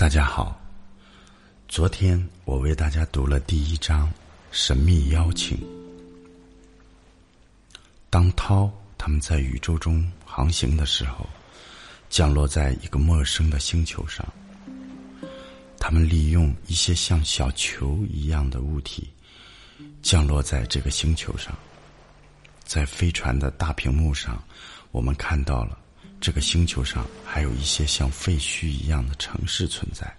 [0.00, 0.58] 大家好，
[1.68, 4.08] 昨天我为大家读了第一章
[4.50, 5.58] 《神秘邀请》。
[8.08, 11.28] 当涛他们在宇宙中航行的时候，
[12.08, 14.26] 降落在一个陌生的星球上。
[15.78, 19.06] 他们利用一些像小球一样的物体，
[20.00, 21.54] 降落在这个星球上。
[22.64, 24.42] 在飞船的大屏幕上，
[24.92, 25.78] 我们看到了。
[26.20, 30.14] 这个星球上还有一些像废墟一样的城市存在。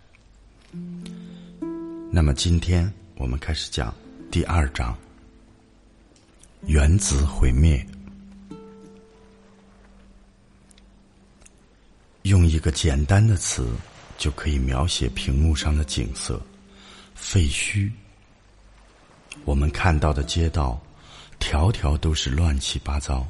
[2.12, 3.94] 那么今天我们开始讲
[4.32, 4.98] 第二章：
[6.66, 7.86] 原子毁灭。
[12.24, 13.68] 用一个简单的词
[14.18, 16.42] 就可以描写屏幕上的景色——
[17.14, 17.92] 废墟。
[19.46, 20.82] 我们看到的街道，
[21.38, 23.28] 条条都是乱七八糟。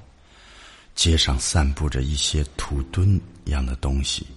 [0.96, 4.28] 街上散布着一些土墩一样的东西，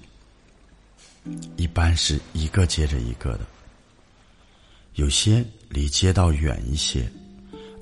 [1.57, 3.41] 一般是一个接着一个的，
[4.95, 7.11] 有些离街道远一些，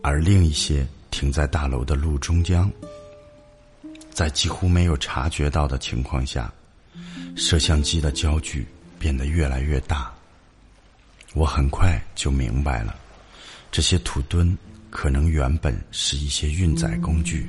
[0.03, 2.71] 而另一些停在大楼的路中央。
[4.11, 6.53] 在几乎没有察觉到的情况下，
[7.37, 8.67] 摄像机的焦距
[8.99, 10.13] 变得越来越大。
[11.35, 12.95] 我很快就明白了，
[13.71, 14.57] 这些土墩
[14.91, 17.47] 可能原本是一些运载工具。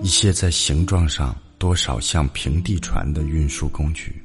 [0.00, 4.22] 一些在形状上多少像平地船的运输工具。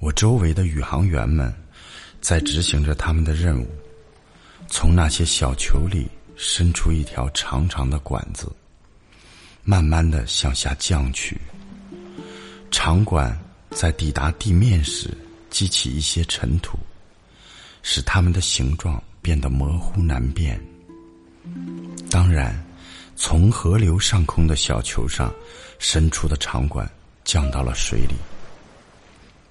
[0.00, 1.52] 我周围的宇航员们
[2.20, 3.68] 在执行着他们的任务，
[4.68, 8.50] 从那些小球里伸出一条长长的管子，
[9.62, 11.40] 慢慢的向下降去。
[12.70, 13.36] 长管
[13.70, 15.16] 在抵达地面时
[15.50, 16.76] 激起一些尘土，
[17.82, 20.60] 使它们的形状变得模糊难辨。
[22.10, 22.67] 当然。
[23.20, 25.34] 从河流上空的小球上
[25.80, 26.88] 伸出的长管
[27.24, 28.14] 降到了水里，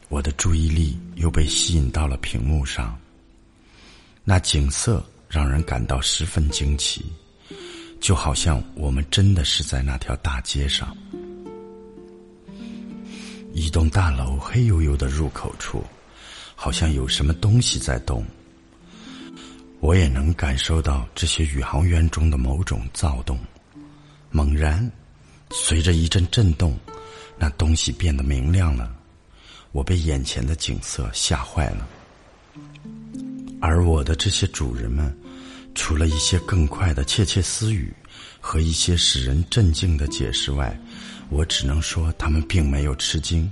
[0.08, 2.98] 我的注意力又被吸引到了屏幕上。
[4.24, 7.12] 那景色让人感到十分惊奇，
[8.00, 10.96] 就好像我们真的是在那条大街上。
[13.52, 15.84] 一栋大楼黑黝黝的入口处，
[16.56, 18.26] 好像有什么东西在动。
[19.82, 23.38] 我也能感受到这些宇航员中的某种躁动。
[24.30, 24.92] 猛然，
[25.52, 26.78] 随着一阵震动，
[27.38, 28.94] 那东西变得明亮了。
[29.72, 31.88] 我被眼前的景色吓坏了。
[33.62, 35.16] 而我的这些主人们，
[35.76, 37.94] 除了一些更快的窃窃私语
[38.40, 40.78] 和一些使人震惊的解释外，
[41.30, 43.50] 我只能说他们并没有吃惊。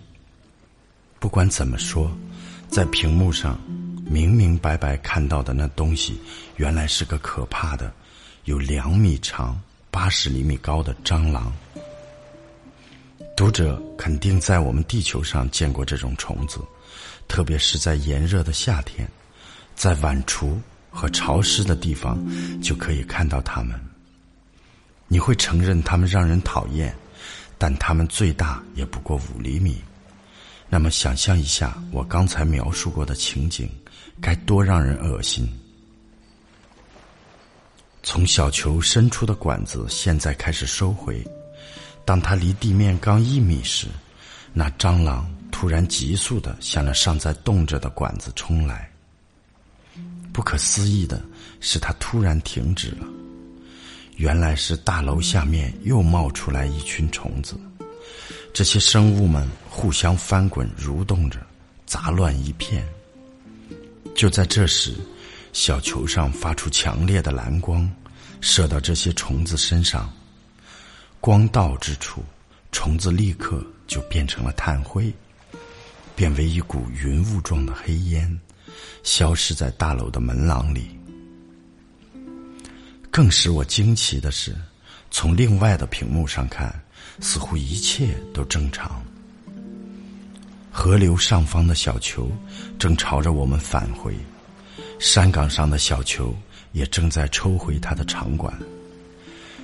[1.19, 2.15] 不管怎么说，
[2.69, 3.59] 在屏幕上
[4.05, 6.19] 明明白白看到的那东西，
[6.57, 7.93] 原来是个可怕的，
[8.43, 9.59] 有两米长。
[9.95, 11.49] 八十厘米高的蟑螂，
[13.33, 16.59] 读者肯定在我们地球上见过这种虫子，
[17.29, 19.09] 特别是在炎热的夏天，
[19.73, 22.19] 在晚厨和潮湿的地方
[22.61, 23.79] 就可以看到它们。
[25.07, 26.93] 你会承认它们让人讨厌，
[27.57, 29.81] 但它们最大也不过五厘米。
[30.67, 33.69] 那么，想象一下我刚才描述过的情景，
[34.21, 35.49] 该多让人恶心！
[38.05, 41.25] 从小球伸出的管子现在开始收回，
[42.05, 43.87] 当它离地面刚一米时，
[44.53, 48.87] 那蟑螂突然急速的向着尚在动着的管子冲来。
[50.31, 51.19] 不可思议的
[51.59, 53.07] 是，它突然停止了。
[54.17, 57.59] 原来是大楼下面又冒出来一群虫子，
[58.53, 61.39] 这些生物们互相翻滚蠕动着，
[61.87, 62.87] 杂乱一片。
[64.13, 64.93] 就在这时。
[65.55, 67.89] 小球上发出强烈的蓝光，
[68.41, 70.11] 射到这些虫子身上。
[71.21, 72.21] 光到之处，
[72.73, 75.11] 虫子立刻就变成了炭灰，
[76.13, 78.37] 变为一股云雾状的黑烟，
[79.01, 80.99] 消失在大楼的门廊里。
[83.09, 84.53] 更使我惊奇的是，
[85.09, 86.83] 从另外的屏幕上看，
[87.21, 89.01] 似乎一切都正常。
[90.69, 92.29] 河流上方的小球
[92.77, 94.13] 正朝着我们返回。
[94.99, 96.35] 山岗上的小球
[96.71, 98.53] 也正在抽回它的长管，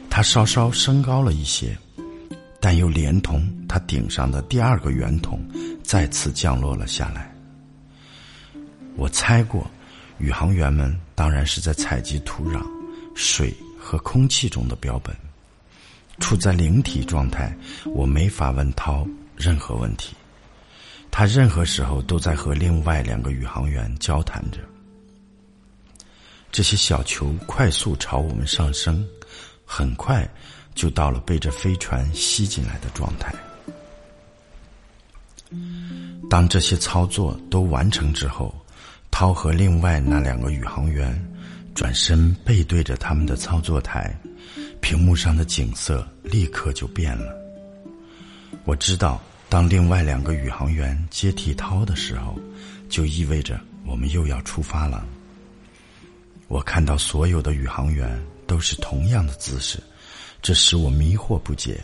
[0.10, 1.78] 它稍稍升高了一些，
[2.60, 5.40] 但又连同它顶上的第二个圆筒
[5.84, 7.34] 再次降落了下来。
[8.96, 9.70] 我猜过，
[10.20, 12.62] 宇航员们当然是在采集土壤、
[13.16, 15.16] 水和空气中的标本。
[16.20, 17.52] 处在灵体状态，
[17.86, 20.14] 我没法问涛任何问题，
[21.10, 24.60] 他任何时候都在和另外两个宇航员交谈着。
[26.52, 29.08] 这些小球快速朝我们上升，
[29.66, 30.30] 很快
[30.76, 33.34] 就到了被这飞船吸进来的状态。
[36.30, 38.54] 当这些操作都完成之后，
[39.10, 41.18] 涛和另外那两个宇航员
[41.74, 44.14] 转身背对着他们的操作台，
[44.82, 47.34] 屏幕上的景色立刻就变了。
[48.66, 52.38] 我知道，当另外两个宇航员接替涛的时候，
[52.90, 55.06] 就意味着我们又要出发了。
[56.52, 59.82] 我看到所有的宇航员都是同样的姿势，
[60.42, 61.82] 这使我迷惑不解。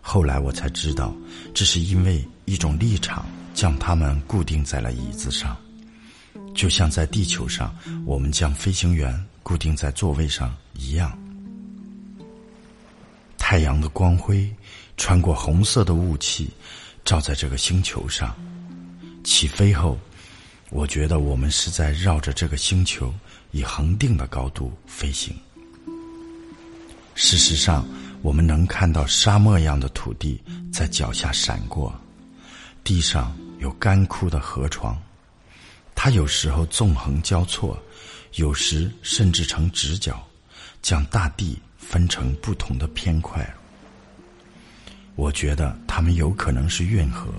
[0.00, 1.14] 后来我才知道，
[1.52, 5.54] 这是因为一种立场将他们固定在了椅子上，
[6.54, 7.76] 就像在地球上
[8.06, 11.12] 我们将飞行员固定在座位上一样。
[13.36, 14.50] 太阳的光辉
[14.96, 16.50] 穿过红色的雾气，
[17.04, 18.34] 照在这个星球上。
[19.24, 19.98] 起飞后，
[20.70, 23.12] 我觉得我们是在绕着这个星球。
[23.54, 25.32] 以恒定的高度飞行。
[27.14, 27.86] 事实上，
[28.20, 30.42] 我们能看到沙漠一样的土地
[30.72, 31.94] 在脚下闪过，
[32.82, 35.00] 地上有干枯的河床，
[35.94, 37.80] 它有时候纵横交错，
[38.34, 40.20] 有时甚至成直角，
[40.82, 43.48] 将大地分成不同的偏块。
[45.14, 47.32] 我觉得它们有可能是运河，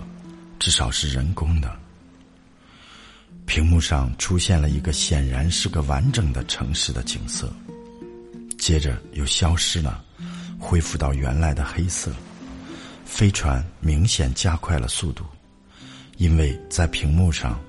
[0.59, 1.77] 至少是人工的。
[3.45, 7.51] 屏幕上出现了一个显然是个完整的城市的景色，
[8.57, 10.03] 接着又消失了，
[10.59, 12.11] 恢复到原来的黑色。
[13.05, 15.23] 飞船明显加快了速度，
[16.17, 17.59] 因为在屏幕上，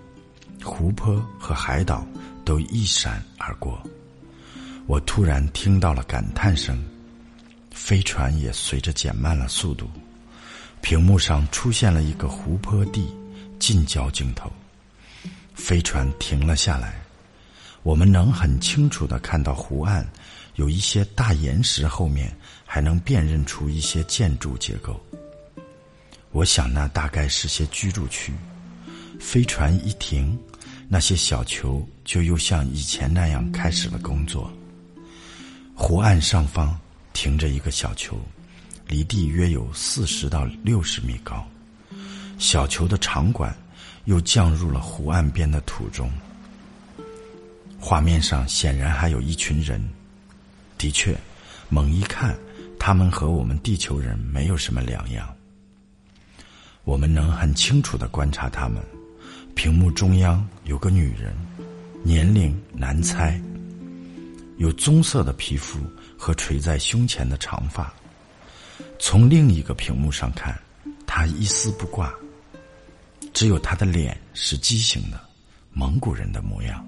[0.64, 2.06] 湖泊和海岛
[2.44, 3.81] 都一闪而过。
[4.87, 6.82] 我突然听到了感叹声，
[7.70, 9.88] 飞船也随着减慢了速度。
[10.81, 13.06] 屏幕上出现了一个湖泊地
[13.58, 14.50] 近焦镜头。
[15.56, 17.03] 飞船停了下来，
[17.82, 20.06] 我们能很清楚的看到湖岸
[20.55, 22.32] 有一些大岩石，后面
[22.64, 25.00] 还能辨认出一些建筑结构。
[26.31, 28.32] 我想那大概是些居住区。
[29.19, 30.38] 飞船一停，
[30.88, 34.52] 那些小球就又像以前那样开始了工作。
[35.75, 36.79] 湖岸上方
[37.12, 38.20] 停着一个小球，
[38.87, 41.44] 离地约有四十到六十米高。
[42.38, 43.56] 小球的场馆。
[44.06, 46.11] 又降入了湖岸边的土中。
[47.79, 49.81] 画面上显然还有一群人，
[50.76, 51.17] 的确，
[51.69, 52.37] 猛一看，
[52.81, 55.32] 他们和我们地球人没有什么两样。
[56.85, 58.82] 我们能很清楚的观察他们。
[59.55, 61.35] 屏幕中央有个女人，
[62.02, 63.41] 年龄难猜，
[64.59, 65.81] 有棕色的皮肤
[66.19, 67.93] 和垂在胸前的长发。
[68.99, 70.55] 从另一个屏幕上看，
[71.06, 72.12] 她一丝不挂。
[73.37, 75.21] 只有他的脸是畸形的，
[75.71, 76.83] 蒙古人的模样。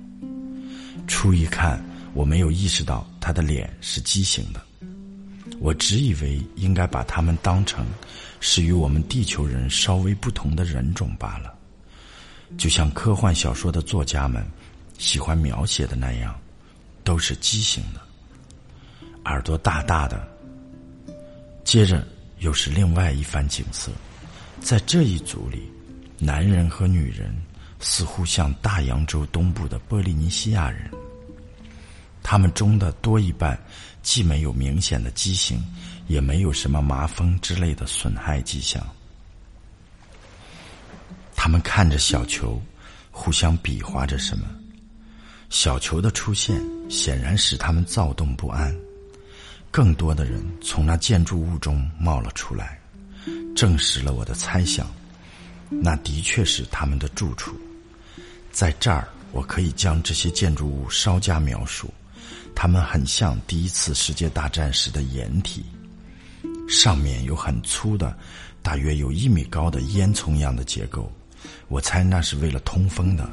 [1.07, 1.79] 初一看，
[2.15, 4.63] 我没有意识到他的脸是畸形的，
[5.61, 7.87] 我只以为应该把他们当成
[8.41, 11.55] 是与我们地球人稍微不同的人种罢了，
[12.57, 14.43] 就像科幻小说的作家们
[14.97, 16.35] 喜欢描写的那样，
[17.05, 18.01] 都是畸形的，
[19.27, 20.27] 耳朵大大的。
[21.63, 22.09] 接着
[22.39, 23.93] 又是另外一番景色，
[24.63, 25.71] 在这一组里。
[26.19, 27.33] 男人和女人
[27.79, 30.91] 似乎像大洋洲东部的波利尼西亚人，
[32.23, 33.59] 他们中的多一半
[34.03, 35.65] 既没有明显的畸形，
[36.09, 38.85] 也没有什么麻风之类的损害迹象。
[41.37, 42.61] 他们看着小球，
[43.13, 44.45] 互相比划着什么。
[45.51, 48.77] 小球的出现显然使他们躁动不安。
[49.71, 52.81] 更多的人从那建筑物中冒了出来，
[53.55, 54.87] 证实了我的猜想。
[55.71, 57.55] 那的确是他们的住处，
[58.51, 61.93] 在这儿我可以将这些建筑物稍加描述。
[62.55, 65.65] 它们很像第一次世界大战时的掩体，
[66.69, 68.17] 上面有很粗的、
[68.63, 71.13] 大约有一米高的烟囱样的结构，
[71.69, 73.29] 我猜那是为了通风的。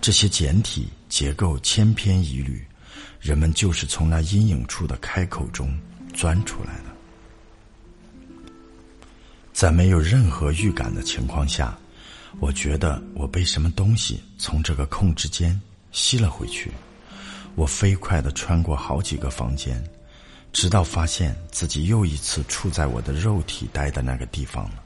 [0.00, 2.66] 这些简体结构千篇一律，
[3.20, 5.74] 人们就是从那阴影处的开口中
[6.14, 6.87] 钻出来的。
[9.58, 11.76] 在没有任何预感的情况下，
[12.38, 15.60] 我觉得我被什么东西从这个控制间
[15.90, 16.70] 吸了回去。
[17.56, 19.82] 我飞快地穿过好几个房间，
[20.52, 24.84] 直到发现自己又一次处在我的肉体待的那个地方了。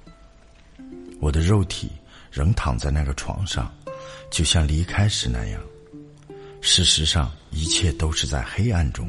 [1.21, 1.91] 我的肉体
[2.31, 3.71] 仍躺在那个床上，
[4.31, 5.61] 就像离开时那样。
[6.63, 9.07] 事实上，一切都是在黑暗中。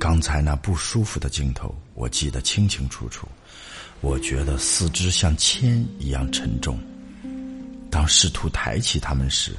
[0.00, 3.28] 刚才那不舒服的镜头，我记得清清楚楚。
[4.00, 6.78] 我觉得四肢像铅一样沉重。
[7.90, 9.56] 当试图抬起它们时，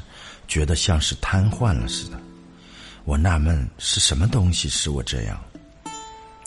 [0.48, 2.20] 觉得像是瘫痪了似的。
[3.04, 5.40] 我纳闷是什么东西使我这样。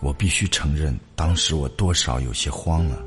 [0.00, 3.02] 我必须承认，当时我多少有些慌了。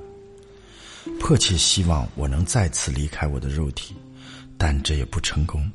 [1.19, 3.95] 迫切希望我能再次离开我的肉体，
[4.57, 5.69] 但这也不成功。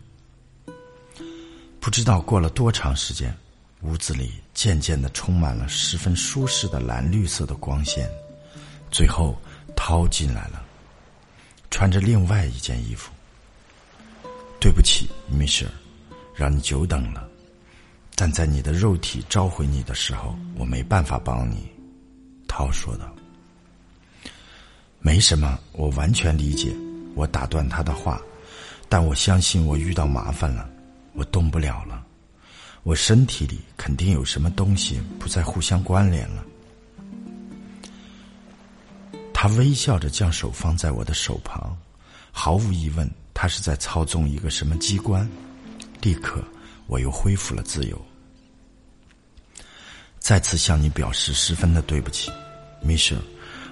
[1.78, 3.34] 不知道过了多长时间，
[3.82, 8.08] 屋子里渐渐的充满了十分舒适的蓝绿色的光线。
[8.90, 9.40] 最后，
[9.76, 10.62] 涛进来了，
[11.70, 13.12] 穿着另外一件衣服。
[14.60, 15.72] 对不起，米歇尔，
[16.34, 17.26] 让你久等了。
[18.14, 21.70] 但在你的肉体召回你的时候，我没办法帮你。”
[22.46, 23.10] 涛说道。
[25.00, 26.74] “没什么，我完全理解。”
[27.16, 28.20] 我打断他的话，
[28.88, 30.68] 但我相信我遇到麻烦了。
[31.12, 32.04] 我动不了了，
[32.84, 36.44] 我身体里肯定有什么东西不再互相关联了。
[39.42, 41.74] 他微笑着将手放在我的手旁，
[42.30, 45.26] 毫无疑问，他是在操纵一个什么机关。
[46.02, 46.44] 立刻，
[46.86, 47.98] 我又恢复了自由。
[50.18, 52.30] 再次向你表示十分的对不起，
[52.82, 53.22] 米歇尔。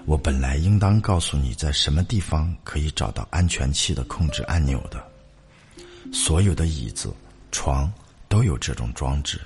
[0.07, 5.07] 我本来应当告诉你在什么地方可以找到安全器的控制按钮的。
[6.15, 7.15] 所有的椅子。
[7.53, 7.93] 床
[8.27, 9.39] 都有这种装置，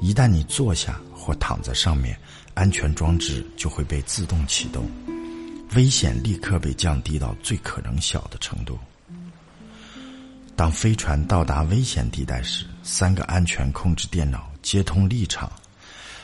[0.00, 2.18] 一旦你坐下或躺在上面，
[2.54, 4.88] 安全装置就会被自动启动，
[5.74, 8.78] 危险立刻被降低到最可能小的程度。
[10.56, 15.50] 当飞船到达危险地带时，三个安全控制电脑接通立场，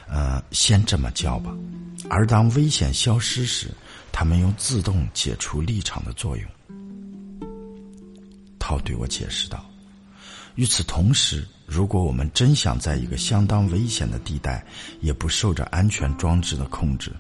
[0.09, 1.55] 呃，先这么叫吧。
[2.11, 3.71] 而当危险消失时，
[4.13, 6.47] 他们用自动解除立场的作用。
[8.59, 9.65] 涛对我解释道。
[10.57, 14.65] 与此同时，如果我们真想在一个相当危险的地带，
[15.01, 17.13] 也不受着安全装置的控制，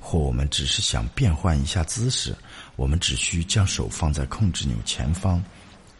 [0.00, 2.34] 或我们只是想变换一下姿势，
[2.74, 5.40] 我们只需将手放在控制钮前方，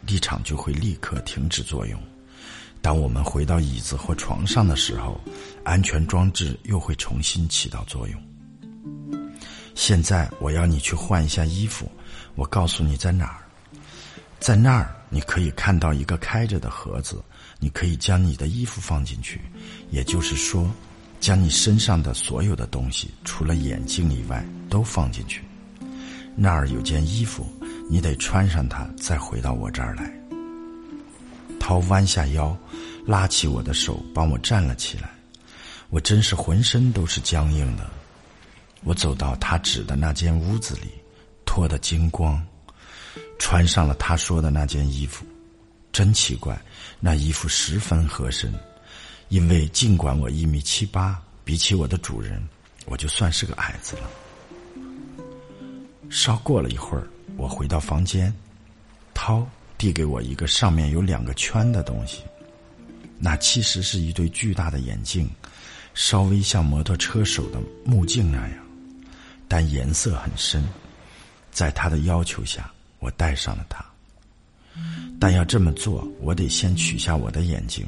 [0.05, 2.01] 立场就会立刻停止作用。
[2.81, 5.21] 当我们回到椅子或床上的时候，
[5.63, 8.21] 安全装置又会重新起到作用。
[9.75, 11.89] 现在我要你去换一下衣服，
[12.33, 13.37] 我告诉你在哪儿。
[14.39, 17.23] 在那儿，你可以看到一个开着的盒子，
[17.59, 19.39] 你可以将你的衣服放进去，
[19.91, 20.67] 也就是说，
[21.21, 25.43] 将你身上的所有的东西，除了眼镜以外，都放进去。
[26.35, 27.47] 那儿有件衣服，
[27.87, 30.11] 你得穿上它，再回到我这儿来。
[31.59, 32.57] 涛弯下腰，
[33.05, 35.11] 拉起我的手，帮我站了起来。
[35.91, 37.87] 我真是浑身都是僵硬的。
[38.83, 40.87] 我走到他指的那间屋子里，
[41.45, 42.43] 脱得精光。
[43.37, 45.23] 穿上了他说的那件衣服，
[45.91, 46.59] 真奇怪，
[46.99, 48.51] 那衣服十分合身。
[49.31, 52.39] 因为尽管我一米七八，比起我的主人，
[52.85, 54.03] 我就算是个矮子了。
[56.09, 57.07] 稍过了一会儿，
[57.37, 58.31] 我回到房间，
[59.13, 59.47] 涛
[59.77, 62.23] 递给我一个上面有两个圈的东西，
[63.17, 65.27] 那其实是一对巨大的眼镜，
[65.93, 68.57] 稍微像摩托车手的目镜那样，
[69.47, 70.63] 但颜色很深。
[71.51, 72.71] 在他的要求下。
[72.99, 73.83] 我戴上了它，
[75.19, 77.83] 但要这么做，我得先取下我的眼镜，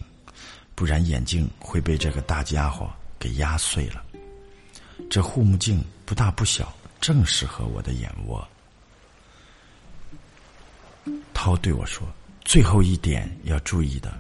[0.76, 2.90] 不然眼镜会被这个大家伙
[3.20, 4.04] 给压碎了。
[5.10, 8.48] 这护目镜不大不小，正适合我的眼窝。
[11.34, 12.08] 涛对我说
[12.46, 14.18] ：“最后一点要注意的。”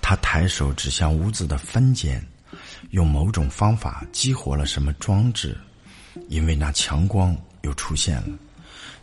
[0.00, 2.24] 他抬手指向屋子的分间，
[2.90, 5.56] 用某种方法激活了什么装置，
[6.28, 8.38] 因为那强光又出现了。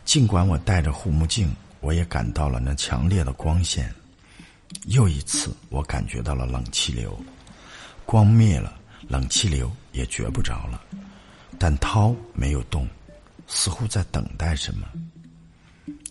[0.04, 3.94] 尽管我戴着护目镜，我也感到了那强烈的光线。
[4.86, 7.18] 又一次，我感觉到了冷气流。
[8.06, 10.80] 光灭了，冷气流也觉不着了。
[11.58, 12.88] 但涛没有动，
[13.46, 14.86] 似乎在等待什么。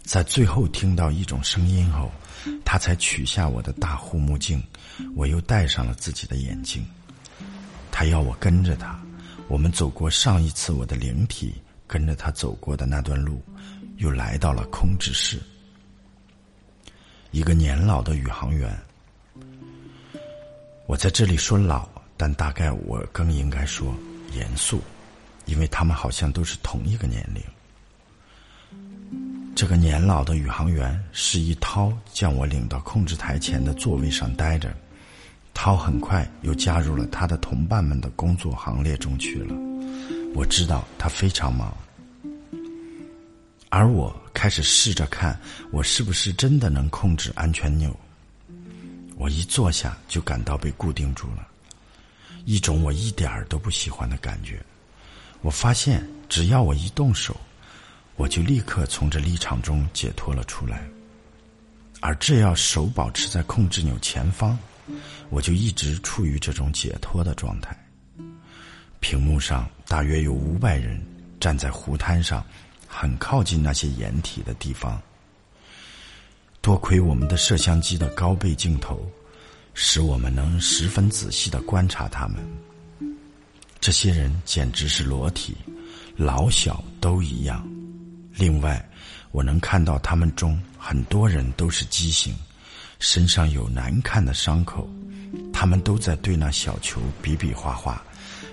[0.03, 2.11] 在最后听到一种声音后，
[2.63, 4.61] 他才取下我的大护目镜。
[5.15, 6.85] 我又戴上了自己的眼镜。
[7.91, 8.99] 他要我跟着他。
[9.47, 11.55] 我们走过上一次我的灵体
[11.87, 13.41] 跟着他走过的那段路。
[13.97, 15.41] 又来到了控制室，
[17.31, 18.75] 一个年老的宇航员。
[20.86, 23.93] 我在这里说老，但大概我更应该说
[24.34, 24.81] 严肃，
[25.46, 27.43] 因为他们好像都是同一个年龄。
[29.55, 34.74] 这个年老的宇航员示意涛将我领到控制台前的座位上待着，
[35.53, 39.55] 涛很快又加入了他的同伴们的工作行列中去了。
[40.36, 41.75] 我知道他非常忙。
[43.69, 45.38] 而我开始试着看，
[45.71, 47.93] 我是不是真的能控制安全钮。
[49.17, 51.45] 我一坐下就感到被固定住了，
[52.45, 54.63] 一种我一点儿都不喜欢的感觉。
[55.41, 57.36] 我发现，只要我一动手，
[58.15, 60.88] 我就立刻从这立场中解脱了出来。
[62.00, 64.57] 而这要手保持在控制钮前方，
[65.29, 67.75] 我就一直处于这种解脱的状态。
[69.00, 71.03] 屏幕上大约有五百人
[71.39, 72.45] 站在湖滩上。
[72.99, 74.99] 很靠近那些掩体的地方。
[76.61, 78.99] 多亏我们的摄像机的高倍镜头，
[79.75, 82.37] 使我们能十分仔细的观察他们。
[83.79, 85.55] 这些人简直是裸体，
[86.15, 87.63] 老小都一样。
[88.33, 88.83] 另外，
[89.31, 92.35] 我能看到他们中很多人都是畸形，
[92.97, 94.89] 身上有难看的伤口。
[95.53, 98.03] 他们都在对那小球比比划划，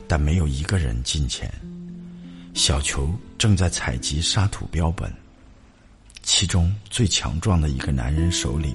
[0.07, 1.51] 但没有一个人进前。
[2.55, 5.13] 小球正在采集沙土标本。
[6.23, 8.75] 其中最强壮的一个男人手里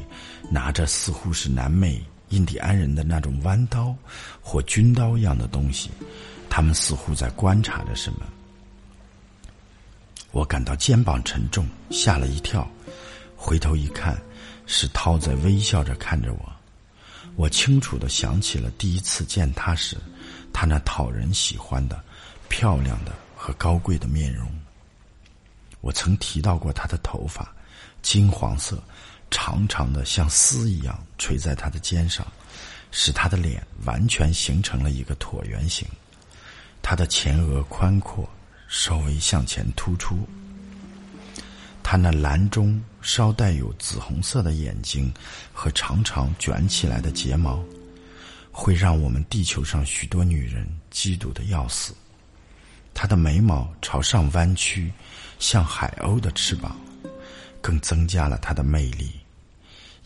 [0.52, 3.96] 拿着似乎是南美印第安人的那种弯刀
[4.42, 5.90] 或军刀一样的东西，
[6.50, 8.20] 他们似乎在观察着什么。
[10.32, 12.70] 我感到肩膀沉重，吓了一跳，
[13.36, 14.22] 回头一看，
[14.68, 16.52] 是涛在微笑着看着我。
[17.36, 19.98] 我清楚的想起了第一次见他时，
[20.54, 22.00] 他那讨人喜欢的、
[22.48, 24.52] 漂亮的和高贵的面容。
[25.80, 27.50] 我曾提到过他的头发，
[28.02, 28.84] 金黄色，
[29.32, 32.28] 长长的像丝一样垂在他的肩上，
[32.92, 35.88] 使他的脸完全形成了一个椭圆形。
[36.82, 38.30] 他的前额宽阔，
[38.68, 40.28] 稍微向前突出。
[41.82, 45.12] 他那蓝中稍带有紫红色的眼睛
[45.54, 47.64] 和长长卷起来的睫毛，
[48.52, 51.96] 会让我们地球上许多女人嫉妒的要死。
[53.02, 54.92] 他的眉毛朝上弯曲。
[55.40, 56.78] 像海鸥的翅膀，
[57.62, 59.10] 更增加了它的魅力。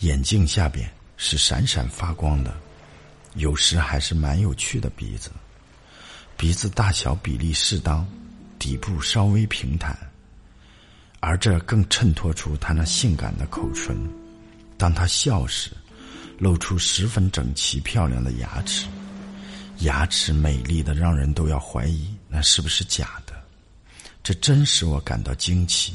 [0.02, 2.54] 眼镜下边是闪闪发光的，
[3.34, 5.32] 有时还是蛮有趣的鼻子。
[6.38, 8.06] 鼻子大小比例适当，
[8.60, 9.98] 底部稍微平坦，
[11.20, 13.98] 而这更衬托出他那性感的口唇。
[14.78, 15.72] 当他笑时，
[16.38, 18.86] 露出十分整齐漂亮的牙齿，
[19.80, 23.40] 牙齿美丽的让人都要怀疑那是不是假的。
[24.24, 25.94] 这真使我感到惊奇。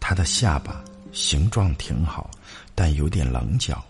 [0.00, 2.28] 他的下巴形状挺好，
[2.74, 3.84] 但有点棱角，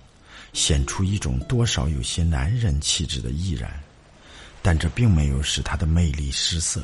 [0.53, 3.71] 显出一种多少有些男人气质的毅然。
[4.61, 6.83] 但这并没有使他的魅力失色。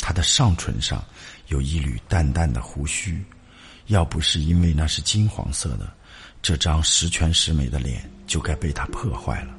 [0.00, 1.04] 他的上唇上
[1.46, 3.22] 有一缕淡淡的胡须，
[3.86, 5.92] 要不是因为那是金黄色的，
[6.42, 9.54] 这张十全十美的脸就该被他破坏了。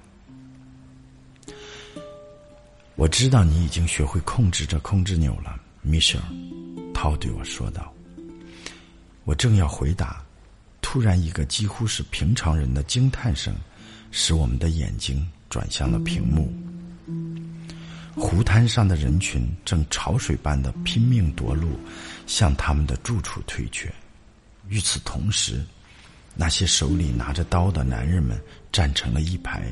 [2.96, 5.60] 我知道你已经学会控制这控制钮了。
[5.82, 6.24] 米歇尔，
[6.94, 7.92] 涛对我说道
[9.26, 10.24] ：“我正要回答，
[10.82, 13.54] 突然一个几乎是平常人的惊叹声，
[14.12, 16.54] 使我们的眼睛转向了屏幕。
[18.16, 21.80] 湖滩上的人群正潮水般的拼命夺路，
[22.28, 23.92] 向他们的住处退却。
[24.70, 25.66] 与此同时，
[26.36, 28.40] 那些手里拿着刀的男人们
[28.72, 29.68] 站成了一排，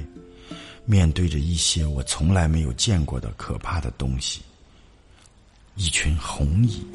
[0.86, 4.42] 面对着一些我从来没有见过的可怕的东西。”
[5.76, 6.86] 一群红蚁，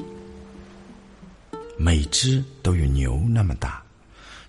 [1.77, 3.81] 每只都有牛那么大，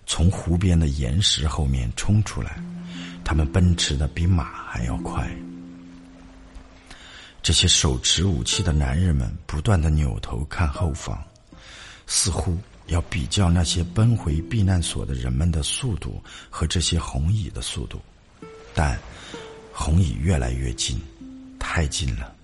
[0.06, 2.62] 从湖边的岩石后面冲出来，
[3.24, 5.28] 它们奔驰的比马还要快。
[7.42, 11.18] 这些手持武器的男人们不断的扭头看后方，
[12.06, 17.98] 似乎要比较那些奔回避难所的人们的速度和这些红蚁的速度，
[18.74, 18.98] 但
[19.80, 21.00] 红蚁越来越近，
[21.56, 22.34] 太近了。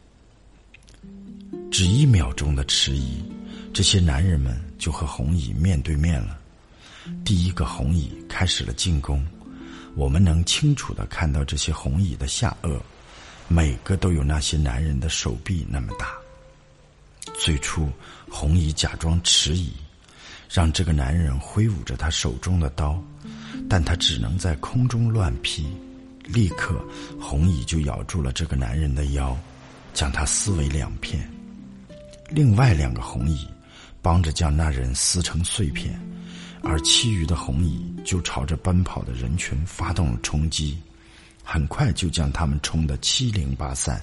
[1.68, 3.25] 只一秒钟的迟疑，
[3.73, 6.38] 这些男人们就和红蚁面对面了。
[7.25, 9.27] 第一个红蚁开始了进攻，
[9.97, 12.81] 我们能清楚的看到这些红蚁的下颚，
[13.49, 16.14] 每个都有那些男人的手臂那么大。
[17.40, 17.90] 最初，
[18.31, 19.73] 红蚁假装迟疑，
[20.49, 23.03] 让这个男人挥舞着他手中的刀，
[23.68, 25.66] 但他只能在空中乱劈。
[26.24, 26.82] 立刻，
[27.20, 29.37] 红蚁就咬住了这个男人的腰，
[29.92, 31.30] 将他撕为两片。
[32.30, 33.46] 另外两个红蚁
[34.00, 36.00] 帮着将那人撕成碎片，
[36.62, 40.78] 而其余的红蚁就朝着奔跑的人群发动了冲击，
[41.42, 44.02] 很快就将他们冲得七零八散。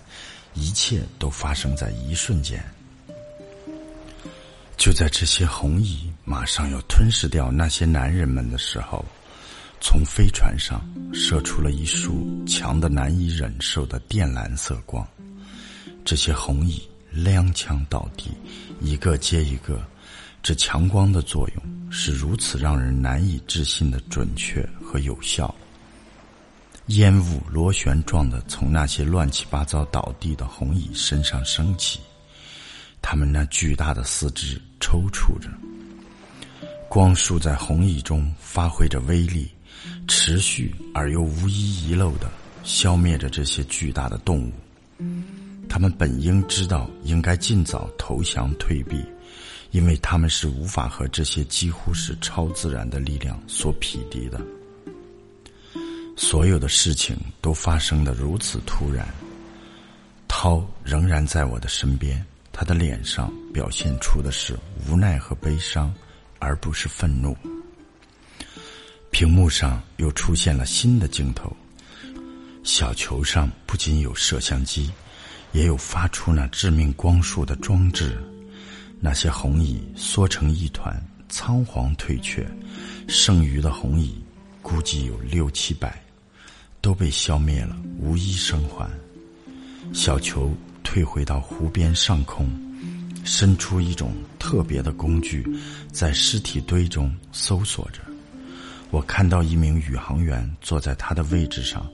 [0.54, 2.62] 一切都发生在一瞬间。
[4.76, 9.06] 就在这些红蚁马上要吞噬掉那些男人们的时候，
[9.82, 10.82] 从飞船上
[11.14, 15.06] 射出了一束强的难以忍受的靛蓝色光。
[16.06, 16.82] 这些红蚁。
[17.14, 18.32] 踉跄倒地，
[18.80, 19.86] 一个接一个。
[20.42, 25.54] 这强光的作用是如此让人难以置信的准确和有效。
[26.86, 32.00] 烟雾螺旋状的从那些乱七八糟倒地的红蚁身上升起，
[33.02, 35.50] 它们那巨大的四肢抽搐着。
[36.88, 39.52] 光束在红蚁中发挥着威力，
[40.14, 42.30] 持续而又无一遗漏的
[42.64, 44.52] 消灭着这些巨大的动物。
[45.70, 49.02] 他们本应知道应该尽早投降退避，
[49.72, 54.42] 因为他们是无法和这些几乎是超自然的力量所匹敌的。
[56.18, 59.08] 所有的事情都发生的如此突然。
[60.28, 65.92] 涛仍然在我的身边，他的脸上表现出的是无奈和悲伤，
[66.38, 67.34] 而不是愤怒。
[69.12, 71.56] 屏幕上又出现了新的镜头，
[72.64, 74.90] 小球上不仅有摄像机，
[75.52, 78.18] 也有发出那致命光束的装置。
[79.00, 82.50] 那些红蚁缩成一团，仓皇退却，
[83.08, 84.16] 剩余的红蚁
[84.62, 86.02] 估计有六七百，
[86.80, 88.90] 都被消灭了，无一生还。
[89.94, 92.50] 小球退回到湖边上空，
[93.26, 95.46] 伸出一种特别的工具，
[95.92, 98.00] 在尸体堆中搜索着。
[98.92, 101.90] 我看到一名宇航员坐在他的位置上，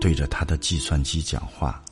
[0.00, 1.82] 对着他的计算机讲话。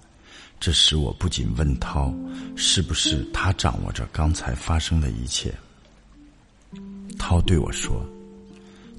[0.60, 2.12] 这时，我不仅问涛
[2.56, 5.54] ：“是不是他掌握着刚才发生的一切？”
[7.16, 8.04] 涛对我说：“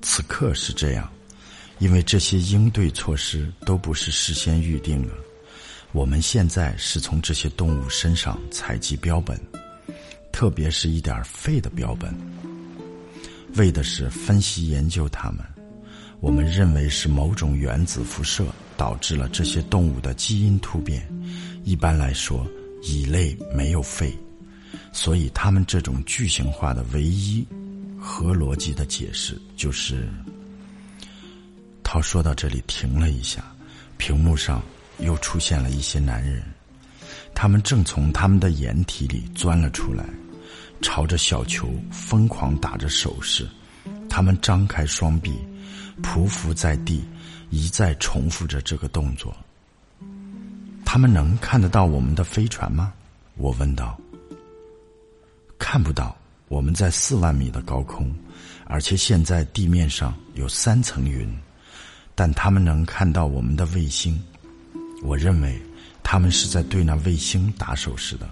[0.02, 1.12] 此刻是这样，
[1.80, 5.14] 因为这些应对措施都不是事先预定的。”
[5.92, 9.38] 我们现在是从这些动物身上采集标本，
[10.32, 12.16] 特别是一点废的标本，
[13.56, 15.40] 为的是分析研究它们。
[16.20, 21.08] 我们认为是某种原子辐射导致了这些动物的基因突变。
[21.64, 22.46] 一般来说，
[22.82, 24.18] 蚁类没有肺，
[24.92, 27.46] 所以它们这种巨型化的唯一
[28.00, 30.10] 合逻辑的解释就是。
[31.84, 33.44] 涛说到这里停了一下，
[33.98, 34.62] 屏幕上。
[35.00, 36.44] 又出现了一些男人，
[37.34, 40.04] 他们正从他们的掩体里钻了出来，
[40.82, 43.48] 朝着小球疯狂打着手势。
[44.10, 45.38] 他们张开双臂，
[46.02, 47.04] 匍匐在地，
[47.50, 49.36] 一再重复着这个动作。
[50.84, 52.92] 他们能看得到我们的飞船吗？
[53.36, 54.00] 我问道。
[55.60, 58.12] 看不到，我们在四万米的高空，
[58.66, 61.32] 而且现在地面上有三层云，
[62.16, 64.20] 但他们能看到我们的卫星。
[65.04, 65.62] 我认为，
[66.02, 68.28] 他们是在对那卫星打手势的。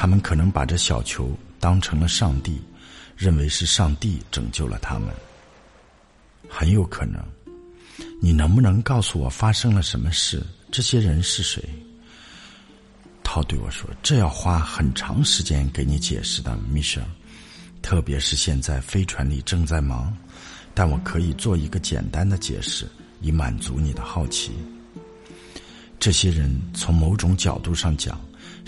[0.00, 2.62] 他们可能把这小球当成了上帝，
[3.16, 5.08] 认为是上帝拯救了他们。
[6.48, 7.20] 很有可能，
[8.22, 10.40] 你能不能告诉我发生了什么事？
[10.70, 11.60] 这些人是谁？
[13.24, 17.02] 涛对我说：“这要花很长时间给你解释的，米舍。
[17.82, 20.16] 特别是现在飞船里正在忙，
[20.74, 22.86] 但我可以做一个简单的解释，
[23.20, 24.52] 以满足你的好奇。”
[25.98, 28.16] 这些人从某种角度上讲，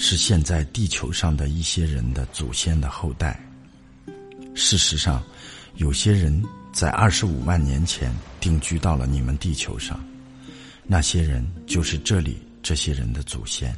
[0.03, 3.39] 是现在地球上的一些人的祖先的后代。
[4.55, 5.23] 事实上，
[5.75, 8.11] 有些人在二十五万年前
[8.41, 10.03] 定居到了你们地球上，
[10.87, 13.77] 那些人就是这里这些人的祖先。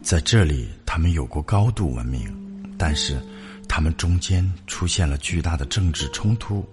[0.00, 2.32] 在这里，他们有过高度文明，
[2.78, 3.20] 但是
[3.68, 6.64] 他们中间出现了巨大的政治冲突，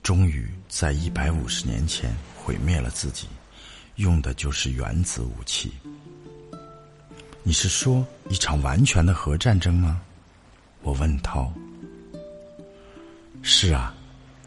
[0.00, 3.26] 终于在一百五十年前毁灭了自己。
[3.96, 5.72] 用的就是原子武器。
[7.44, 10.00] 你是说一场完全的核战争吗？
[10.82, 11.52] 我问涛。
[13.42, 13.92] 是啊，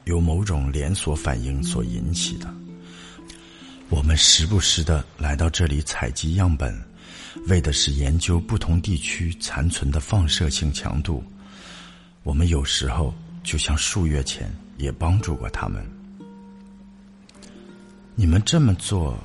[0.06, 2.54] 由某种连锁反应所引起的。
[3.90, 6.74] 我们时不时的来到这里采集样本，
[7.48, 11.22] 为的是研究不同地区残存的放射性强度。
[12.24, 15.86] 我们有时候就像数月前也帮助过他们。
[18.16, 19.20] 你们这么做，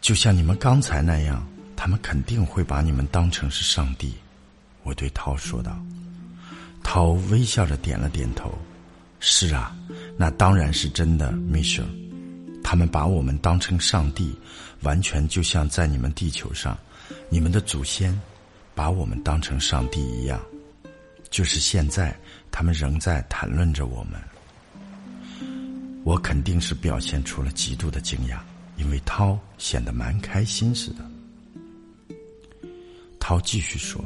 [0.00, 4.14] 就像你们刚才那样，他们肯定会把你们当成是上帝。
[4.82, 5.78] 我对涛说道。
[6.82, 8.52] 涛微笑着点了点头。
[9.20, 9.74] 是啊，
[10.18, 11.82] 那当然是真的，米舍。
[12.62, 14.38] 他们把我们当成上帝，
[14.82, 16.76] 完全就像在你们地球上，
[17.30, 18.18] 你们的祖先
[18.74, 20.38] 把我们当成上帝一样。
[21.30, 22.14] 就是现在，
[22.50, 24.20] 他们仍在谈论着我们。
[26.04, 28.38] 我肯定是表现出了极度的惊讶，
[28.76, 31.13] 因为涛显得蛮开心似的。
[33.24, 34.04] 涛继续说：“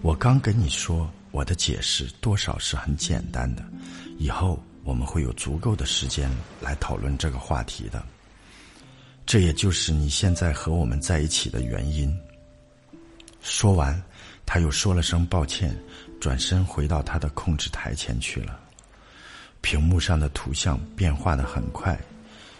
[0.00, 3.62] 我刚跟你说，我的解释多少是很简单的，
[4.16, 8.02] 以后我们会有足够的时间来讨论这个话题的。
[9.26, 12.18] 这也就是你现在和我们在一起的原因。”
[13.42, 14.02] 说完，
[14.46, 15.78] 他又说了声抱歉，
[16.18, 18.58] 转身回到他的控制台前去了。
[19.60, 21.94] 屏幕上的图像变化的很快，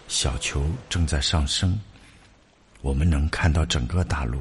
[0.08, 1.80] 小球正在上升。
[2.82, 4.38] 我们能看到整个大陆，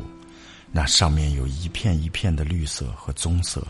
[0.77, 3.65] 那上面有一片一片的绿色和棕色。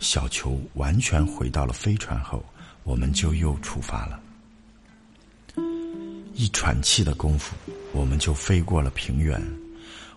[0.00, 2.44] 小球完全回到了飞船后，
[2.82, 4.20] 我们就又出发了。
[6.34, 7.54] 一喘气的功夫，
[7.92, 9.40] 我们就飞过了平原。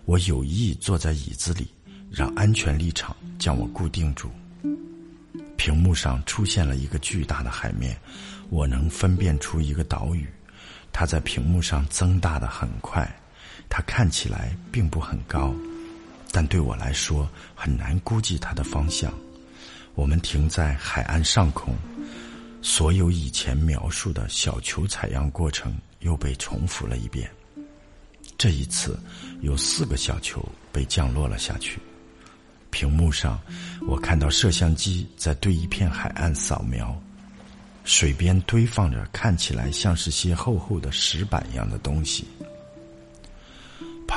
[0.06, 1.68] 我有意坐在椅子里，
[2.10, 4.28] 让安全立场将我固定住。
[5.56, 7.96] 屏幕上出现了一个巨大的海面，
[8.50, 10.26] 我能分辨出一个岛屿，
[10.92, 13.08] 它在屏幕上增大的很快，
[13.68, 15.54] 它看起来并不很高，
[16.30, 19.12] 但对我来说很难估计它的方向。
[19.94, 21.74] 我们停在海岸上空，
[22.62, 27.28] 所有以前描述的小球采样过程又被重复了一遍。
[28.36, 28.96] 这一次，
[29.40, 31.80] 有四个小球被降落了下去。
[32.70, 33.40] 屏幕上，
[33.88, 36.96] 我看到摄像机在对一片海岸扫描，
[37.82, 42.28] 水边堆放着看起来像是些厚厚的石板一样的东西，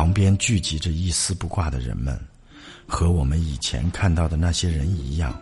[0.01, 2.19] 旁边聚集着一丝不挂的人们，
[2.87, 5.39] 和我们以前看到的那些人一样。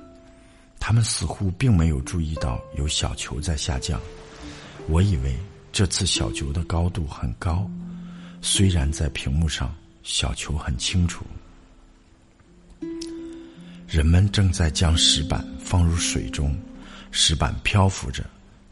[0.81, 3.97] 他们似乎并没有注意到有小球在下降。
[4.89, 5.33] 我以为
[5.71, 7.71] 这次小球的高度很高，
[8.41, 11.25] 虽然在屏幕上小球很清楚。
[13.87, 16.53] 人们正在将石板放入水中，
[17.11, 18.25] 石板漂浮着，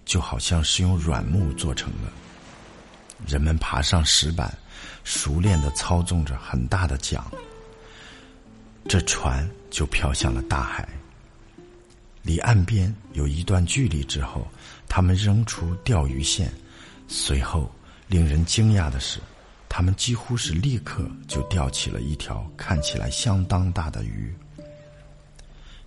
[0.03, 2.11] 就好像是用软木做成的。
[3.25, 4.53] 人们爬上石板，
[5.03, 7.23] 熟练的操纵着很大的桨，
[8.87, 10.87] 这船就飘向了大海。
[12.23, 14.45] 离岸边有一段距离之后，
[14.87, 16.51] 他们扔出钓鱼线。
[17.07, 17.71] 随后，
[18.07, 19.19] 令人惊讶的是，
[19.69, 24.33] 他们几乎是立刻就钓起了一条看起来相当大的鱼。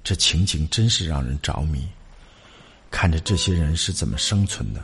[0.02, 1.86] 这情景真是让人着迷。
[2.90, 4.82] 看着这些人是怎么生存的，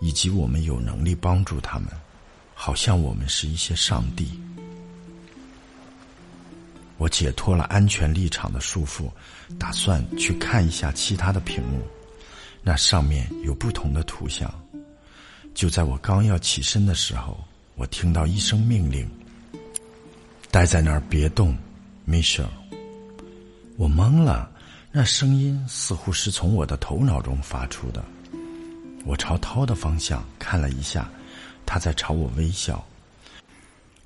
[0.00, 1.88] 以及我们有能力帮助他们，
[2.58, 4.40] 好像我们是一些上帝。
[6.96, 9.10] 我解脱了安全立场的束缚，
[9.58, 11.82] 打算去看一下其他的屏幕。
[12.62, 14.52] 那上面有不同的图像。
[15.54, 17.38] 就在我刚要起身的时候，
[17.74, 19.06] 我听到一声命令
[20.50, 21.54] ：“待在那儿，别动
[22.08, 22.48] ，Michelle。”
[23.76, 24.50] 我懵了，
[24.90, 28.02] 那声音似乎是从我的头脑中发出的。
[29.04, 31.08] 我朝涛的方向看了一下，
[31.66, 32.82] 他在朝我微笑。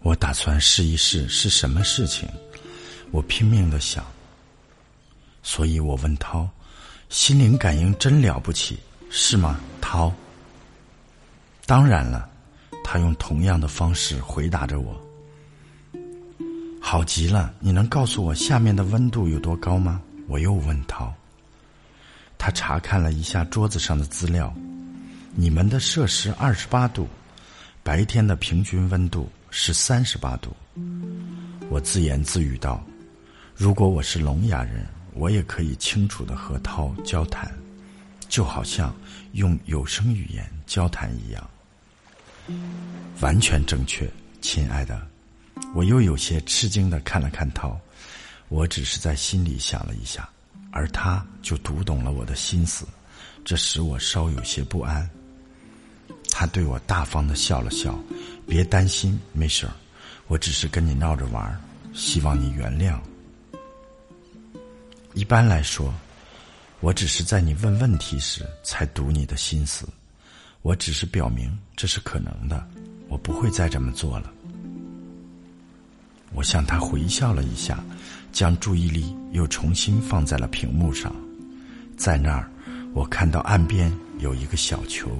[0.01, 2.29] 我打算试一试是什么事情。
[3.11, 4.05] 我拼命的想，
[5.43, 6.49] 所以我问涛
[7.11, 8.79] ：“心灵感应真了不起，
[9.11, 10.13] 是吗？”涛
[11.67, 12.29] ：“当然了。”
[12.83, 15.01] 他用同样的方式回答着我。
[16.81, 20.01] 好极了，你能告诉我下面的温度有多高吗？
[20.27, 21.13] 我又问涛。
[22.39, 24.53] 他查看了一下桌子上的资料
[25.37, 27.07] ：“你们的摄氏二十八度，
[27.83, 30.55] 白天的平均温度是三十八度。”
[31.71, 32.85] 我自言自语道。
[33.55, 37.53] 如果我是聋哑人，我也可以清楚的和涛交谈，
[38.29, 38.95] 就好像
[39.33, 41.51] 用有声语言交谈一样。
[43.21, 45.07] 完全正确，亲爱的。
[45.75, 47.79] 我又有些吃惊的看了看涛，
[48.49, 50.29] 我只是在心里想了一下，
[50.73, 52.87] 而他就读懂了我的心思，
[53.45, 55.09] 这使我稍有些不安。
[56.31, 57.99] 他对我大方的笑了笑，
[58.47, 59.73] 别担心，没事儿，
[60.29, 61.61] 我只是跟你闹着玩儿，
[61.93, 62.99] 希望你原谅。
[65.15, 65.93] 一般来说，
[66.81, 69.87] 我只是在你问问题时才读你的心思。
[70.63, 72.67] 我只是表明这是可能的，
[73.09, 74.31] 我不会再这么做了。
[76.33, 77.83] 我向他回笑了一下，
[78.31, 81.15] 将注意力又重新放在了屏幕上。
[81.97, 82.49] 在那儿，
[82.95, 85.11] 我看到岸边有一个小球，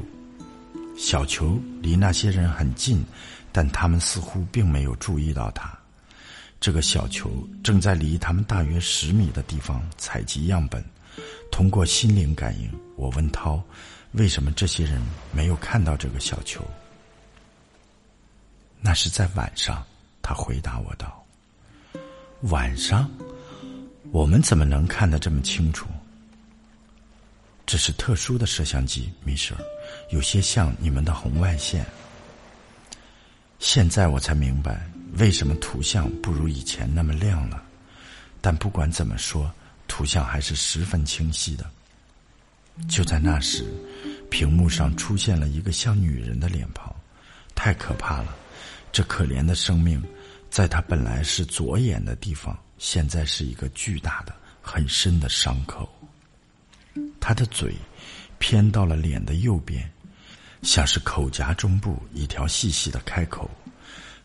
[1.01, 3.03] 小球离那些人很近，
[3.51, 5.73] 但他们似乎并没有注意到它。
[6.61, 10.85] 这个小球正在离他们大约十米的地方采集样本。
[11.51, 13.63] 通过心灵感应，我问涛
[14.13, 15.01] ：“为什么这些人
[15.33, 16.63] 没有看到这个小球？”
[18.79, 19.83] 那是在晚上，
[20.21, 21.25] 他回答我道
[22.53, 23.11] ：“晚上，
[24.13, 25.87] 我们怎么能看得这么清楚？
[27.65, 29.57] 这是特殊的摄像机，米舍，
[30.11, 31.85] 有些像你们的红外线。”
[33.59, 34.81] 现在我才明白。
[35.19, 37.61] 为什么图像不如以前那么亮了？
[38.41, 39.53] 但不管怎么说，
[39.89, 41.69] 图像还是十分清晰的。
[42.89, 43.67] 就在那时，
[44.31, 46.95] 屏幕上出现了一个像女人的脸庞，
[47.57, 48.37] 太可怕了！
[48.93, 50.01] 这可怜的生命，
[50.49, 55.93] 在她本来是左眼的地方，现在是一个巨大的、很深的伤口。
[57.19, 57.75] 她的嘴
[58.41, 59.89] 偏到了脸的右边，
[60.63, 63.49] 像是口颊中部一条细细的开口。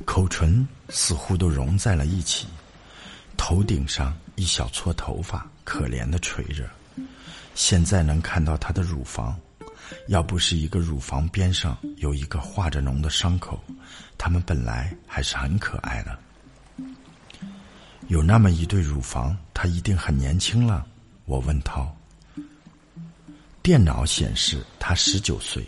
[0.05, 2.47] 口唇似乎都融在了一起，
[3.37, 6.67] 头顶上一小撮头发可怜的垂着。
[7.53, 9.37] 现在能看到她的乳房，
[10.07, 13.61] 要不是一个乳房边上有一个化着脓的伤口，
[14.17, 16.17] 它们本来还是很可爱的。
[18.07, 20.85] 有那么一对乳房，他一定很年轻了。
[21.25, 21.95] 我问涛。
[23.65, 25.65] 电脑显示他十九岁。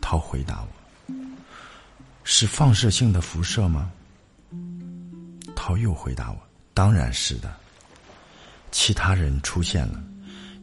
[0.00, 1.14] 涛回答我
[2.24, 3.88] ：“是放射性的辐射吗？”
[5.54, 6.38] 涛又回答我
[6.74, 7.54] ：“当然是的。”
[8.72, 10.02] 其他人出现了，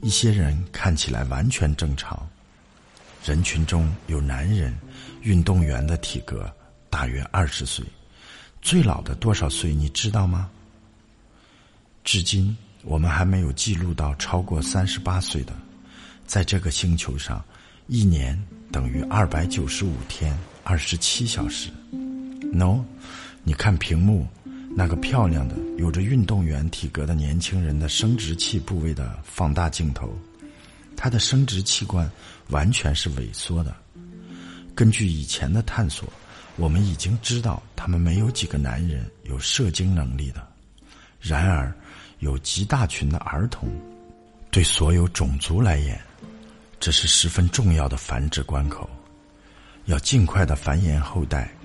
[0.02, 2.22] 一些人看起来完全正常。
[3.24, 4.78] 人群中有男人，
[5.22, 6.54] 运动员的体格，
[6.90, 7.86] 大约二十岁。
[8.62, 9.74] 最老的多少岁？
[9.74, 10.50] 你知道吗？
[12.04, 15.54] 至今我们还没有记录到超过三十八岁的。
[16.32, 17.44] 在这个星球上，
[17.88, 18.42] 一年
[18.72, 21.70] 等于二百九十五天二十七小时。
[22.54, 22.86] No，
[23.44, 24.26] 你看屏幕，
[24.74, 30.18] 那个漂亮的、有着运动员体格的年轻人的生殖器部位的放大镜头，
[30.96, 32.10] 他的生殖器官
[32.48, 33.76] 完全是萎缩的。
[34.74, 36.08] 根据以前的探索，
[36.56, 40.48] 我们已经知道他们没有几个男人有射精能力的。
[41.20, 41.76] 然而，
[42.20, 43.70] 有极大群的儿童，
[44.50, 46.00] 对所有种族来言，
[46.82, 48.90] 这是十分重要的繁殖关口。
[49.86, 51.56] 要尽快的繁衍后代，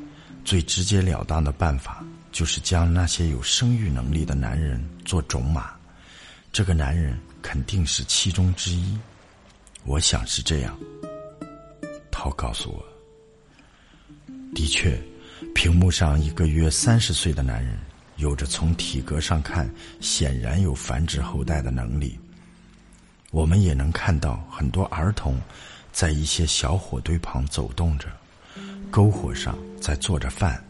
[0.45, 5.71] 最直截了当的办法就是将那些有生育能力的男人做种马。
[6.53, 8.99] 这个男人肯定是其中之一，
[9.85, 10.79] 我想是这样。
[12.11, 12.85] 涛告诉我，
[14.55, 15.01] 的确，
[15.55, 17.79] 屏幕上一个约三十岁的男人。
[18.17, 22.19] 有着从体格上看显然有繁殖后代的能力。
[23.31, 25.39] 我们也能看到很多儿童
[25.93, 28.09] 在一些小火堆旁走动着，
[28.91, 30.62] 篝火上在做着饭。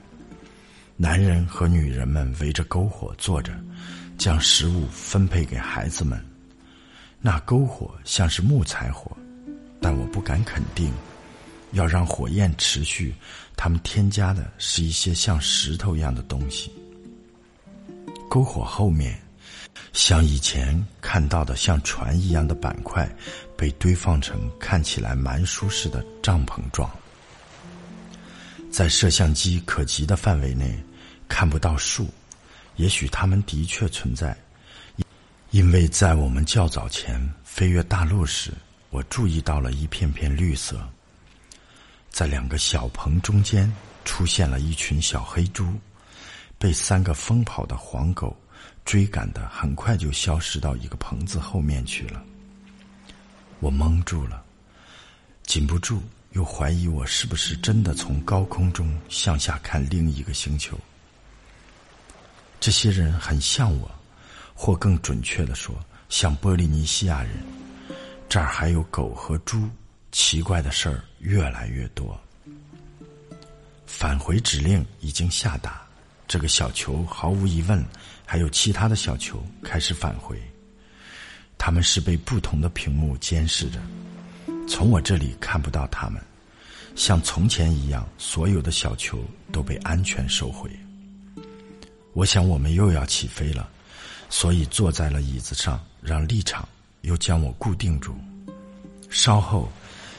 [0.97, 3.53] 男人和女人们围着篝火坐着，
[4.17, 6.19] 将食物分配给孩子们。
[7.21, 9.17] 那篝火像是木材火，
[9.81, 10.93] 但我不敢肯定。
[11.73, 13.15] 要让火焰持续，
[13.57, 16.73] 他们添加的是一些像石头一样的东西。
[18.31, 19.21] 篝火后面，
[19.93, 23.09] 像以前看到的像船一样的板块，
[23.57, 26.91] 被堆放成看起来蛮舒适的帐篷状。
[28.71, 30.79] 在摄像机可及的范围内，
[31.29, 32.09] 看不到树，
[32.77, 34.37] 也许它们的确存在，
[35.51, 38.53] 因为在我们较早前飞越大陆时，
[38.91, 40.79] 我注意到了一片片绿色。
[42.11, 43.71] 在两个小棚中间，
[44.05, 45.67] 出现了一群小黑猪。
[46.59, 48.35] 被三个疯跑的黄狗
[48.87, 52.23] 追赶的，很快就消失到一个棚子后面去了。
[53.59, 54.45] 我蒙住了，
[55.43, 56.01] 禁不住
[56.33, 60.79] 又怀疑我是不是真的从高空中向下看另一个星球。
[62.61, 63.91] 这些人很像我，
[64.55, 65.75] 或更准确的说，
[66.09, 67.33] 像波利尼西亚人。
[68.29, 69.69] 这儿还有狗和猪，
[70.13, 72.19] 奇怪的事儿越来越多。
[73.85, 75.83] 返回指令已经下达。
[76.29, 77.85] 这个小球毫无疑问，
[78.27, 80.37] 还有其他的小球开始返回。
[81.57, 83.81] 他们是被不同的屏幕监视着，
[84.69, 86.21] 从我这里看不到他们。
[86.95, 90.69] 像从前一样，所有的小球都被安全收回。
[92.13, 93.69] 我想我们又要起飞了，
[94.29, 96.69] 所以坐在了椅子上，让立场
[97.03, 98.15] 又将我固定住。
[99.09, 99.71] 稍后，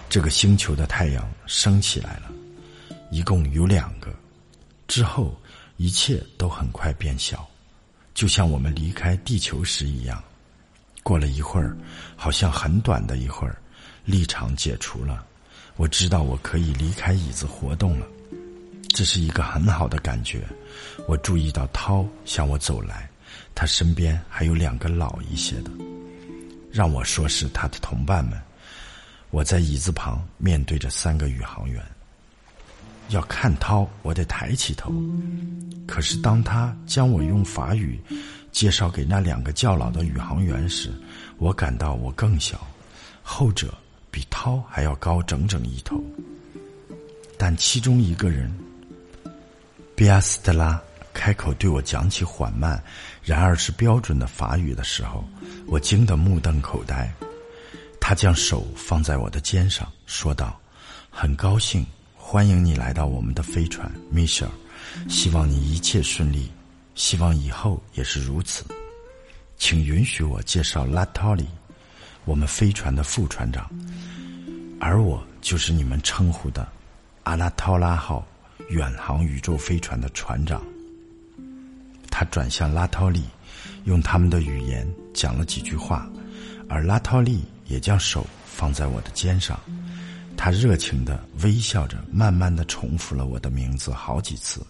[0.10, 2.32] 这个星球的太阳升起来了，
[3.12, 4.12] 一共有两个。
[4.88, 5.38] 之后。
[5.80, 7.48] 一切都很快变小，
[8.18, 10.24] 就像我们离开地球时一样。
[11.04, 11.78] 过了一会儿，
[12.16, 13.56] 好像很短的一会儿，
[14.06, 15.24] 立场解除了。
[15.76, 18.08] 我知道我可以离开椅子活动了，
[18.90, 20.42] 这是一个很好的感觉。
[21.08, 23.08] 我注意到涛向我走来，
[23.54, 25.70] 他身边还有两个老一些的，
[26.72, 28.42] 让我说是他的同伴们。
[29.30, 31.86] 我在椅子旁面对着三个宇航员。
[33.10, 34.94] 要看涛，我得抬起头。
[35.88, 38.00] 可是当他将我用法语
[38.52, 40.92] 介绍给那两个较老的宇航员时，
[41.38, 42.60] 我感到我更小，
[43.24, 43.74] 后者
[44.12, 46.04] 比涛还要高整整一头。
[47.38, 48.52] 但其中一个人，
[49.96, 50.82] 比亚斯特拉
[51.14, 52.84] 开口对我讲起缓慢，
[53.24, 55.24] 然而是标准的法语的时候，
[55.68, 57.12] 我惊得目瞪口呆。
[58.00, 60.60] 他将手放在我的肩上，说道
[61.12, 61.86] ：“很高兴。”
[62.30, 64.50] 欢迎你来到我们的飞船，Michel。
[65.08, 66.52] 希望你一切顺利，
[66.94, 68.66] 希望以后也是如此。
[69.58, 71.48] 请允许我介绍拉托里，
[72.26, 73.72] 我们飞船的副船长，
[74.78, 76.68] 而我就是你们称呼的
[77.24, 78.28] 阿拉托拉号
[78.68, 80.62] 远航宇宙飞船的船长。
[82.12, 83.24] 他转向拉托利，
[83.86, 86.06] 用他们的语言讲了几句话，
[86.68, 89.58] 而拉托利也将手放在我的肩上。
[90.38, 94.62] 他热情的微笑着，慢慢的重复了我的名字好几次，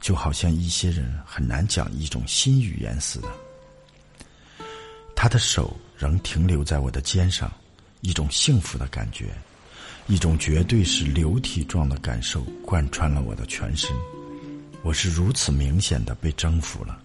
[0.00, 3.28] 就好像一些人很难讲一种新语言似的。
[5.16, 7.50] 他的手仍停留在我的肩上，
[8.02, 9.34] 一种幸福的感觉，
[10.06, 13.90] 一种绝对是流体状的感受贯穿了我的全身。
[14.82, 17.00] 我是如此明显的被征服了，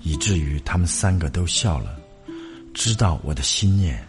[0.00, 2.00] 以至于他们三个都笑了，
[2.72, 4.02] 知道我的心念。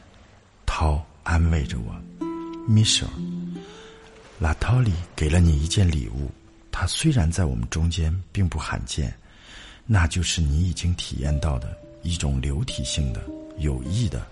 [0.66, 1.96] 涛安慰着我，
[2.66, 3.06] 米舍，
[4.40, 6.32] 拉托里给了你一件礼物。
[6.72, 9.14] 它虽然在我们中间并不罕见，
[9.86, 13.22] 那就是你已经体验到的一种流体性的、
[13.58, 14.26] 有益的，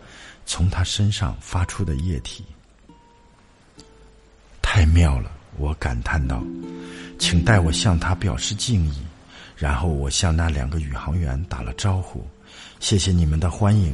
[0.45, 2.45] 从他身上发出的液体。
[4.61, 6.41] 太妙了，我感叹道。
[7.19, 9.01] 请代我向他表示敬意。
[9.57, 12.25] 然后我向那两个宇航员打了招呼，
[12.79, 13.93] 谢谢你们的欢迎。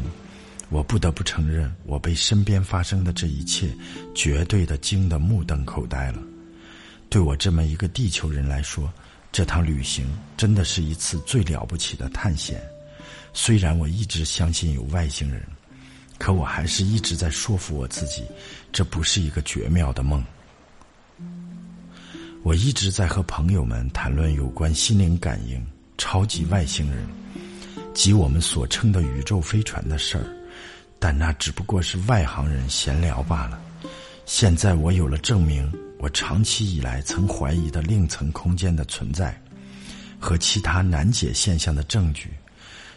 [0.70, 3.74] 我不得不承认，我被身边发生的这一切
[4.14, 6.22] 绝对的惊得目瞪口呆了。
[7.10, 8.92] 对我这么一个地球人来说，
[9.32, 10.06] 这趟旅行
[10.36, 12.62] 真的是一次最了不起的探险。
[13.34, 15.42] 虽然我一直相信有外星人，
[16.18, 18.24] 可我还是一直在说服我自己，
[18.72, 20.24] 这不是一个绝妙的梦。
[22.44, 25.66] 我一直在和朋友们谈论有关心灵感应、
[25.98, 27.06] 超级外星人
[27.94, 30.26] 及我们所称的宇宙飞船的事儿，
[31.00, 33.60] 但那只不过是外行人闲聊罢了。
[34.26, 35.72] 现在我有了证明。
[36.00, 39.36] 我长期以来曾怀疑的另层空间的存在，
[40.20, 42.30] 和其他难解现象的证据，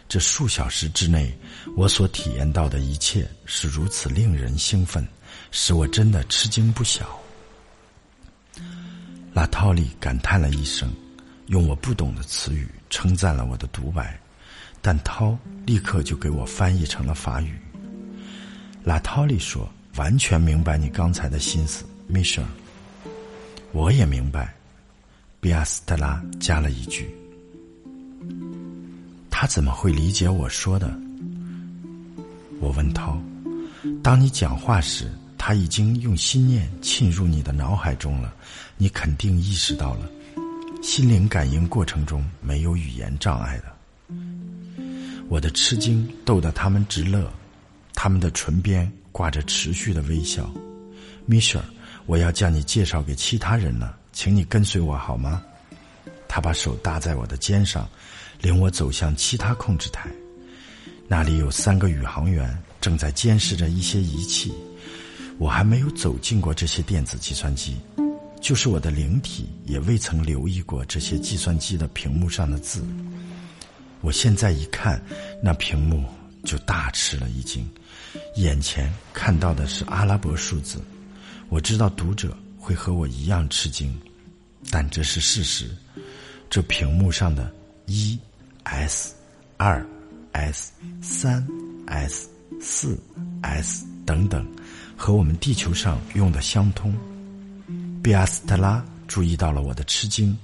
[0.07, 1.35] 这数小时之内
[1.75, 5.03] 我所体验到的一切是如此令人兴奋，
[5.49, 7.19] 使我真的吃惊不小。
[9.33, 10.93] 拉套里感叹了一声，
[11.47, 14.15] 用我不懂的词语称赞了我的独白，
[14.79, 15.35] 但涛
[15.65, 17.59] 立刻就给我翻译成了法语。
[18.83, 22.43] 拉套里说：“完全明白你刚才的心思，米舍。”
[23.71, 24.53] 我也明白，
[25.39, 27.09] 比亚斯特拉加了一句
[29.29, 30.93] ：“他怎么会理解我说的？”
[32.59, 33.21] 我问涛
[34.03, 38.33] ：“当你讲话时，他已经用心念沁入你的脑海中了，
[38.77, 40.09] 你肯定意识到了，
[40.81, 43.65] 心灵感应过程中没有语言障碍的。”
[45.29, 47.31] 我的吃惊逗得他们直乐，
[47.93, 50.49] 他们的唇边挂着持续的微笑。
[51.25, 51.65] 米歇尔。
[52.07, 55.41] 我要将你介绍给其他人了，请你跟随我好吗？
[56.27, 57.87] 他把手搭在我的肩上，
[58.41, 60.09] 领我走向其他控制台。
[61.07, 64.51] 那里有三个宇航员正在监视着一些仪器。
[65.37, 67.77] 我还没有走进过这些电子计算机，
[68.41, 72.83] 就是我的灵体也未曾留意过这些计算机的屏幕上的字。
[74.01, 75.01] 我现在一看
[75.41, 76.03] 那屏幕，
[76.43, 77.69] 就大吃了一惊，
[78.35, 80.81] 眼前看到的是阿拉伯数字。
[81.49, 83.99] 我知道读者会和我一样吃惊，
[84.69, 85.69] 但这是事实。
[86.49, 87.53] 这屏幕上的
[87.85, 88.17] 一
[88.63, 89.13] S、
[89.57, 89.85] 二
[90.33, 91.45] S、三
[91.87, 92.97] S、四
[93.41, 94.45] S 等等，
[94.97, 96.95] 和我们地球上用的相通。
[98.03, 100.37] 比亚斯特拉注意到了我的吃惊，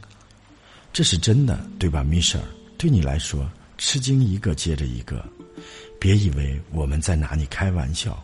[0.94, 2.46] 这是真的，对吧，米舍尔？
[2.78, 5.26] 对你来说，吃惊一个接着一个。
[6.00, 8.24] 别以为我们在拿你开玩笑，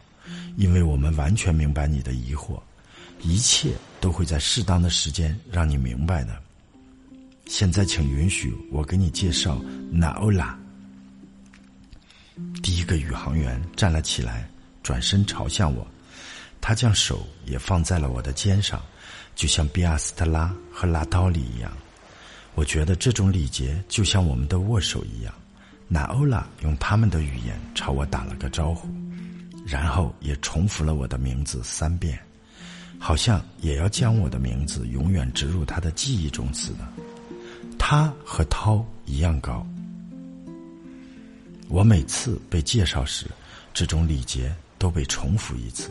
[0.56, 2.60] 因为我们完全明白你的疑惑。
[3.22, 6.38] 一切都会在适当的时间让你明白的。
[7.46, 9.62] 现在，请允许我给你介绍
[9.92, 10.58] 纳欧拉。
[12.62, 14.50] 第一个宇航员站了起来，
[14.82, 15.88] 转身朝向我，
[16.60, 18.82] 他将手也放在了我的肩上，
[19.36, 21.72] 就像比亚斯特拉和拉刀里一样。
[22.56, 25.34] 我觉得这种礼节就像我们的握手一样。
[25.88, 28.88] 娜欧拉用他们的语言朝我打了个招呼，
[29.66, 32.20] 然后也重复了我的名字三遍。
[33.00, 36.88] 好像也要将我的名字永远植入他的记忆中似的。
[37.78, 39.66] 他和涛一样高。
[41.68, 43.26] 我每次被介绍时，
[43.74, 45.90] 这种礼节都被重复一次，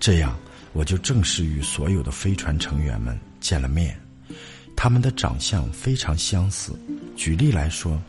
[0.00, 0.36] 这样
[0.72, 3.96] 我就正式与所有的飞船成员们见了面。
[4.74, 6.72] 他们的长相非常相似。
[7.14, 8.00] 举例来说，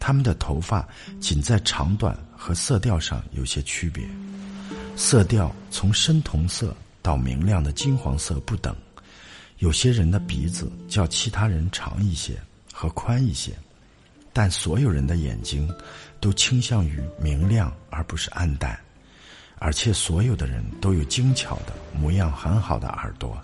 [0.00, 0.88] 他们的头发
[1.20, 4.04] 仅在长短和色调上有些区别，
[4.96, 6.74] 色调从深铜色。
[7.02, 8.76] 到明亮的金黄色不等，
[9.56, 12.38] 有些人的鼻子较其他人长一些
[12.70, 13.52] 和宽一些，
[14.34, 15.66] 但所有人的眼睛
[16.20, 18.78] 都倾向于明亮而不是暗淡，
[19.58, 23.34] 而且所有的人都有精巧的模样很好的耳朵。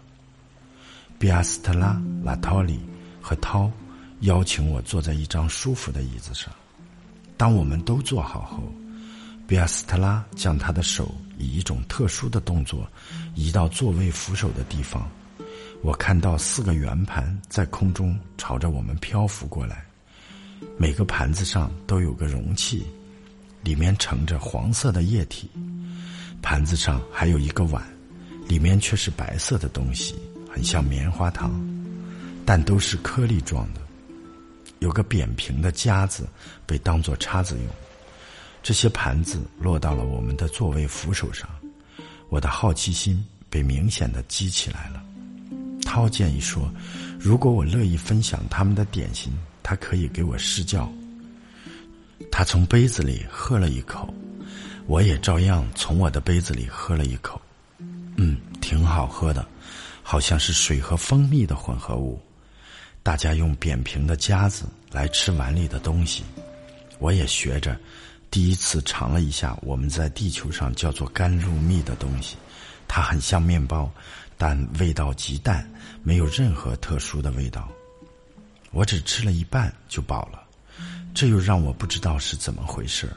[1.18, 2.78] 比亚斯特拉、拉托里
[3.22, 3.72] 和涛
[4.20, 6.52] 邀请我坐在一张舒服的椅子上。
[7.36, 8.62] 当我们都坐好后，
[9.46, 12.88] 比亚斯特拉将他的手以一种特殊的动作
[13.34, 15.08] 移到座位扶手的地方。
[15.82, 19.84] 我看到四个圆盘在空中朝着我们漂浮过来，
[20.78, 22.86] 每个盘子上都有个容器，
[23.62, 25.50] 里面盛着黄色的液体。
[26.40, 27.84] 盘子上还有一个碗，
[28.48, 30.14] 里面却是白色的东西，
[30.50, 31.52] 很像棉花糖，
[32.46, 33.85] 但都是颗粒状的。
[34.78, 36.28] 有个扁平的夹子
[36.66, 37.66] 被当作叉子用。
[38.62, 41.48] 这些盘子落到了我们的座位扶手上，
[42.28, 45.02] 我的好奇心被明显的激起来了。
[45.84, 46.68] 涛建议说
[47.18, 50.92] ：“如果我乐意分享他们的点心，他可以给我试教。”
[52.32, 54.12] 他从杯子里喝了一口，
[54.86, 57.40] 我也照样从我的杯子里喝了一口。
[58.16, 59.46] 嗯，挺好喝的，
[60.02, 62.20] 好像是水和蜂蜜的混合物。
[63.06, 66.24] 大家用扁平的夹子来吃碗里的东西，
[66.98, 67.78] 我也学着。
[68.32, 72.34] 第一次尝了一下我们在地球上叫做甘露蜜的东西，
[72.88, 73.88] 它很像面包，
[74.36, 75.64] 但味道极淡，
[76.02, 77.68] 没有任何特殊的味道。
[78.72, 80.42] 我只吃了一半就饱了，
[81.14, 83.08] 这又让我不知道是怎么回事。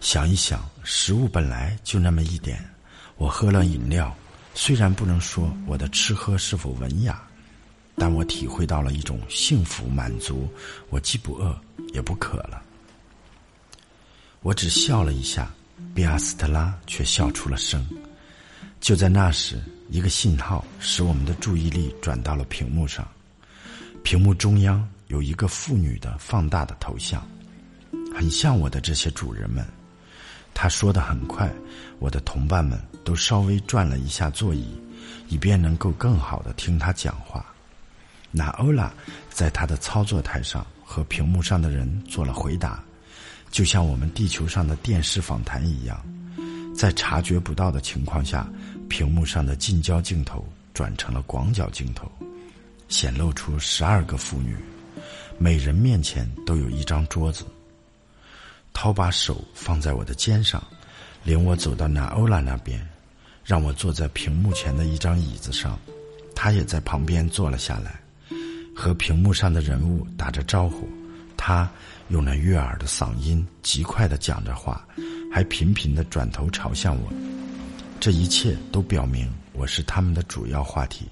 [0.00, 2.64] 想一想，食物本来就那么一点，
[3.16, 4.16] 我喝了饮料，
[4.54, 7.20] 虽然不能说我的吃喝是否文雅，
[7.96, 10.48] 但我体会到了一种幸福满足，
[10.90, 11.58] 我既不饿
[11.94, 12.62] 也不渴了。
[14.42, 15.50] 我只笑了一下，
[15.94, 17.84] 比阿斯特拉却笑出了声。
[18.80, 23.06] 就在那时，一个信号使我们的注意力转到了屏幕上。
[24.04, 27.26] 屏幕中央有一个妇女的放大的头像，
[28.14, 29.66] 很像我的这些主人们。
[30.54, 31.50] 他说的很快，
[31.98, 34.80] 我的同伴们都稍微转了一下座椅，
[35.28, 37.44] 以便能够更好的听他讲话。
[38.36, 38.92] 娜欧拉
[39.30, 42.84] 在他的操作台上和屏幕上的人做了回答。
[43.50, 45.98] 就像我们地球上的电视访谈一样，
[46.76, 48.46] 在察觉不到的情况下，
[48.90, 52.10] 屏幕上的近焦镜头转成了广角镜头，
[52.88, 54.54] 显露出十二个妇女，
[55.38, 57.46] 每人面前都有一张桌子。
[58.74, 60.62] 涛把手放在我的肩上，
[61.24, 62.86] 领我走到娜欧拉那边，
[63.42, 65.78] 让我坐在屏幕前的一张椅子上，
[66.34, 67.98] 他也在旁边坐了下来，
[68.76, 70.86] 和屏幕上的人物打着招呼。
[71.36, 71.68] 他。
[72.08, 74.86] 用那悦耳的嗓音极快的讲着话，
[75.32, 77.12] 还频频的转头朝向我。
[77.98, 81.08] 这一切都表明我是他们的主要话题。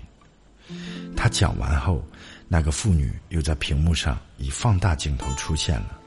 [1.16, 2.00] 他讲完后，
[2.46, 5.98] 那个妇女又在屏幕上以放大镜头出现了，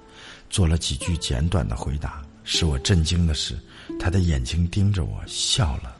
[0.49, 2.21] 做了几句简短的回答。
[2.45, 3.59] 使我震惊的是，
[3.99, 5.97] 她的眼睛盯着我笑了。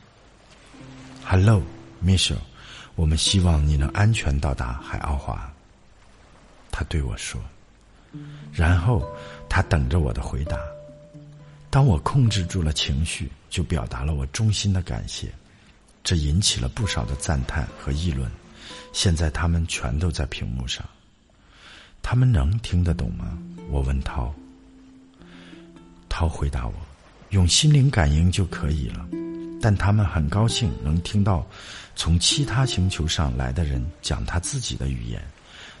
[1.26, 1.62] “Hello,
[2.02, 2.38] Michelle，
[2.98, 5.48] 我们希望你能安全到达海奥华。”
[6.72, 7.40] 他对我说。
[8.52, 9.08] 然后，
[9.48, 10.58] 他等着我的回答。
[11.70, 15.32] 当我控制住了情绪，就表达了我衷心的感谢。
[16.02, 18.28] 这引起了不少的赞叹和议论。
[18.92, 20.84] 现在他们全都在屏幕上。
[22.02, 23.38] 他们能听得懂吗？
[23.70, 24.34] 我问涛。
[26.08, 26.74] 涛回答我
[27.30, 29.06] ：“用心灵感应就可以了。”
[29.60, 31.46] 但他们很高兴能听到
[31.98, 35.20] 从其他星球上来的人讲他自己的语言。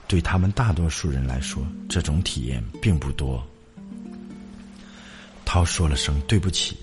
[0.08, 3.46] 对他们大多数人来说，这种体验并不多。
[5.44, 6.76] 涛说了声对不起，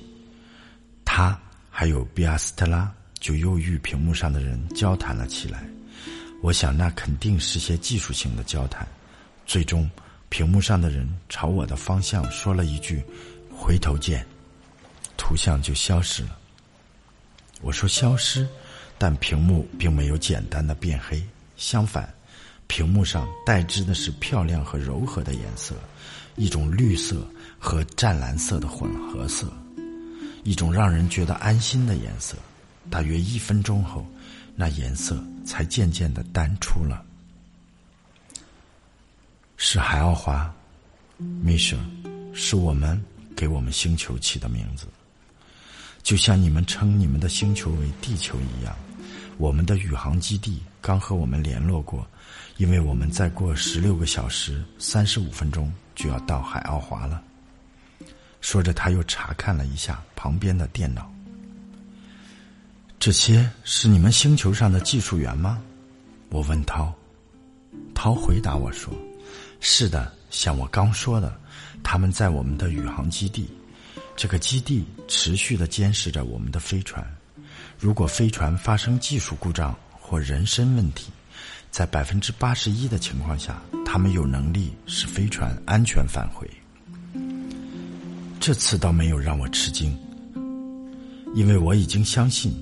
[1.04, 1.38] 他
[1.70, 5.68] 还有比阿斯特拉就又与屏幕上的人交谈了起来。
[6.42, 8.88] 我想那肯定是些技术性的交谈。
[9.46, 9.90] 最终，
[10.30, 13.04] 屏幕上的人朝我的方向说了一句
[13.52, 14.26] ：“回头见。”
[15.18, 16.38] 图像就消失了。
[17.62, 18.48] 我说消失，
[18.98, 21.22] 但屏幕并没有简单的变黑，
[21.58, 22.12] 相反。
[22.68, 25.76] 屏幕上代之的是漂亮和柔和的颜色，
[26.36, 27.28] 一种绿色
[27.60, 29.48] 和湛蓝色的混合色，
[30.44, 32.36] 一种让人觉得安心的颜色。
[32.90, 34.04] 大约一分钟后，
[34.56, 37.04] 那颜色才渐渐的淡出了。
[39.58, 40.52] 是海奥华
[41.20, 41.78] ，Mission，
[42.34, 43.00] 是我们
[43.36, 44.88] 给我们星球起的名字，
[46.02, 48.76] 就像你们称你们的星球为地球一样。
[49.38, 52.06] 我们的宇航基地刚和我们联络过。
[52.58, 57.22] 因为我们再过十六个小时三十五分钟就要到海奥华了。
[58.40, 61.12] 说着，他又查看了一下旁边的电脑。
[62.98, 65.62] 这些是你们星球上的技术员吗？
[66.30, 66.94] 我问涛。
[67.94, 68.94] 涛回答我说
[69.60, 71.38] ：“是的，像我刚说的，
[71.84, 73.50] 他们在我们的宇航基地。
[74.16, 77.06] 这个基地持续的监视着我们的飞船。
[77.86, 81.12] 如果飞船发生技术故障或人身问题。”
[81.70, 86.50] 在百分之八十一的情况下，他们有能力使飞船安全返回。
[88.40, 89.96] 这次倒没有让我吃惊，
[91.36, 92.56] 因为我已经相信，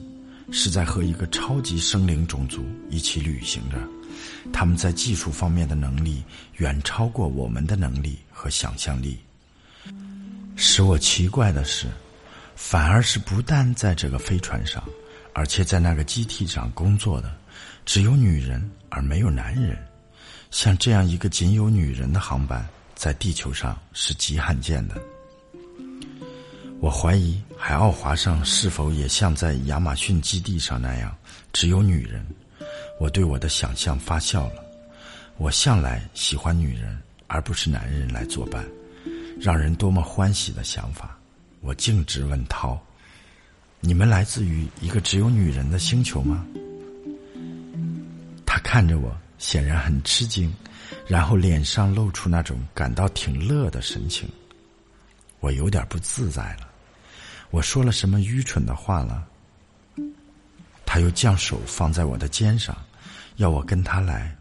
[0.52, 3.78] 是在和一个超级生灵种族一起旅行着，
[4.52, 6.22] 他们在技术方面的能力
[6.58, 9.18] 远超过我们的能力和想象力。
[10.58, 11.88] 使我奇怪的是，
[12.58, 14.84] 反而是不但在这个飞船上，
[15.34, 17.36] 而且在那个机体上工作的
[17.86, 19.78] 只有女人而没有男人。
[20.52, 22.64] 像这样一个仅有女人的航班，
[22.94, 25.02] 在地球上是极罕见的。
[26.80, 31.16] 我怀疑海奥华上是否也像在亚马逊基地上那样
[31.52, 32.26] 只有女人。
[33.00, 34.64] 我对我的想象发笑了。
[35.38, 38.64] 我向来喜欢女人而不是男人来作伴，
[39.42, 41.18] 让人多么欢喜的想法！
[41.62, 42.80] 我径直问涛
[43.86, 46.48] ：“你们来自于一个只有女人的星球吗？”
[48.48, 50.50] 他看着我，显然很吃惊，
[51.06, 54.30] 然后脸上露出那种感到挺乐的神情。
[55.42, 56.70] 我有点不自在了。
[57.52, 59.28] 我说了什么愚蠢的话了？
[60.86, 62.78] 他又将手放在我的肩上，
[63.36, 64.34] 要我跟他来。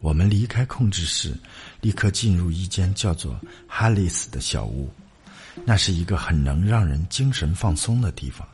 [0.00, 1.36] 我们离开控制室，
[1.80, 3.38] 立刻进入一间叫做
[3.68, 4.90] 哈里斯的小屋。
[5.64, 8.46] 那是一个很能让人精神放松的地方。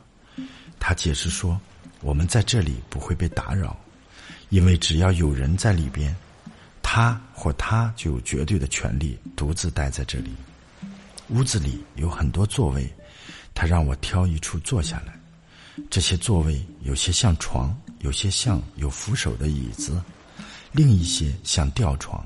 [0.79, 1.59] 他解释说，
[2.01, 3.77] 我们在这里不会被打扰，
[4.49, 6.15] 因为只要有人在里边，
[6.81, 10.31] 他或他就有绝对的权利独自待在这里。
[11.29, 12.87] 屋子里有很多座位。
[13.59, 15.19] 他让我挑一处坐下来，
[15.89, 19.99] 这些座位有些像床，有些像有扶手的椅子，
[20.71, 22.23] 另一些像吊床，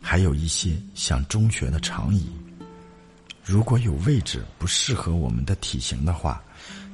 [0.00, 2.30] 还有一些像中学的长椅。
[3.48, 6.42] 如果有位置不适合我们的体型的话，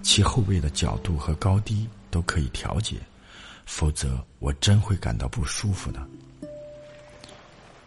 [0.05, 2.97] 其后背的角度和高低都可以调节，
[3.67, 6.01] 否则我真会感到不舒服的。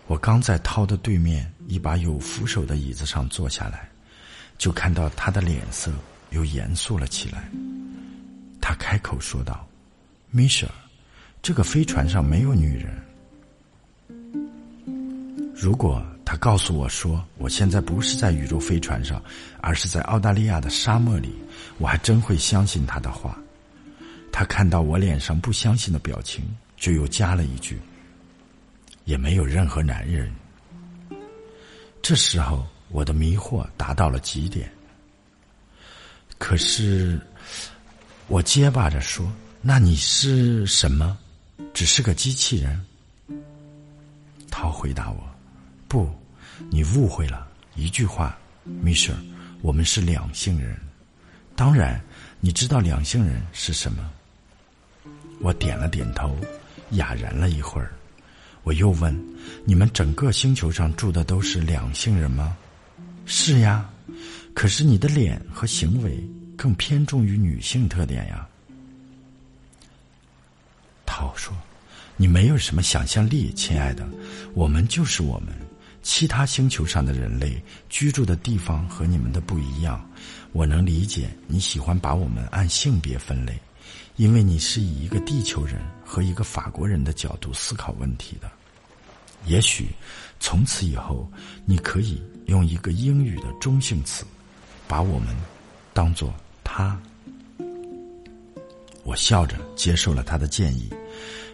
[0.07, 3.89] 我刚在涛的对面一把有扶手的椅子上坐下来。
[4.57, 5.91] 就看到他的脸色
[6.31, 7.47] 又严肃了起来。
[8.59, 9.67] 他开口说道
[10.31, 10.67] ：“米舍，
[11.43, 12.91] 这个飞船上没有女人。
[15.53, 19.23] 如果他告诉我说我现在不是在宇宙飞船上，
[19.61, 21.33] 而是在澳大利亚的沙漠里，
[21.77, 23.39] 我还真会相信他的话。”
[24.29, 26.43] 他看到我脸上不相信的表情，
[26.75, 27.79] 就又加了一句
[29.05, 30.29] ：“也没有任何男人。”
[32.03, 32.67] 这时候。
[32.89, 34.71] 我的迷惑达到了极点。
[36.37, 37.19] 可是，
[38.27, 39.29] 我结巴着说
[39.61, 41.17] ：“那你是什么？
[41.73, 42.85] 只是个机器人？”
[44.49, 45.21] 涛回答我
[45.87, 46.09] ：“不，
[46.69, 47.47] 你误会了。
[47.75, 49.15] 一句话，米舍，
[49.61, 50.77] 我们是两性人。
[51.55, 52.01] 当然，
[52.39, 54.09] 你知道两性人是什么？”
[55.39, 56.35] 我点了点头，
[56.91, 57.93] 哑然了一会儿。
[58.63, 59.15] 我又问
[59.63, 62.57] ：“你们整个星球上住的都是两性人吗？”
[63.25, 63.87] 是呀，
[64.53, 66.17] 可是你的脸和行为
[66.57, 68.47] 更偏重于女性特点呀。
[71.05, 71.55] 涛说
[72.17, 74.07] ：“你没有什么想象力，亲爱的，
[74.53, 75.66] 我们就是我们。
[76.07, 80.09] 其他星球上的人类居住的地方和你们的不一样。
[80.53, 83.59] 我能理解你喜欢把我们按性别分类，
[84.15, 88.49] 因为你是以一个地球人和一个法国人的角度思考问题的。
[89.45, 89.89] 也许
[90.39, 91.29] 从此以后，
[91.65, 94.23] 你可以。”用一个英语的中性词，
[94.87, 95.35] 把我们
[95.93, 96.33] 当做
[96.63, 96.97] 他。
[99.03, 100.89] 我笑着接受了他的建议，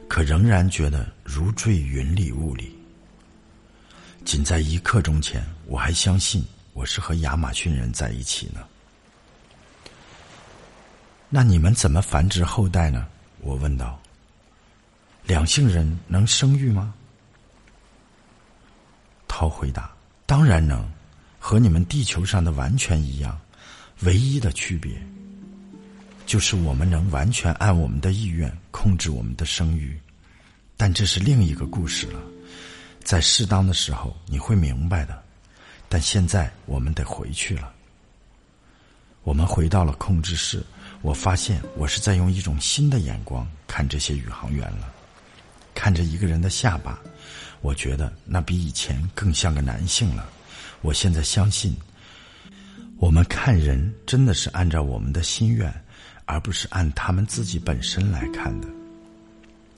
[0.07, 2.72] 可仍然觉得如坠云里雾里。
[4.25, 6.43] 仅在一刻钟前，我还相信
[6.73, 8.61] 我是和亚马逊人在一起呢。
[11.29, 13.07] 那你们怎么繁殖后代呢？
[13.39, 13.99] 我问道。
[15.25, 16.93] 两性人能生育吗？
[19.27, 19.91] 涛回答。
[20.25, 20.85] 当然能，
[21.39, 23.39] 和你们地球上的完全一样，
[24.01, 24.95] 唯一的区别，
[26.25, 29.97] 就是我们能完全按我们的意愿控制我们的生育。
[30.77, 32.19] 但这是另一个故事了，
[33.03, 35.21] 在适当的时候你会明白的。
[35.89, 37.71] 但现在我们得回去了。
[39.23, 40.63] 我们回到了控制室，
[41.01, 44.91] 我发现我是在用一种新的眼光看这些宇航员了，
[45.75, 46.99] 看着一个人的下巴。
[47.61, 50.27] 我觉得那比以前更像个男性了。
[50.81, 51.73] 我现在相信，
[52.97, 55.73] 我们看人真的是按照我们的心愿，
[56.25, 58.67] 而不是按他们自己本身来看的。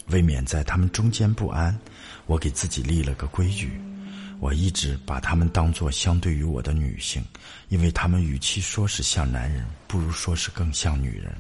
[0.08, 1.78] 为免在他们中间不安，
[2.26, 3.80] 我给自己立了个规矩：
[4.40, 7.24] 我一直把他们当作相对于我的女性，
[7.70, 11.36] 因为他们与其说是像男人，不如说是更像女人。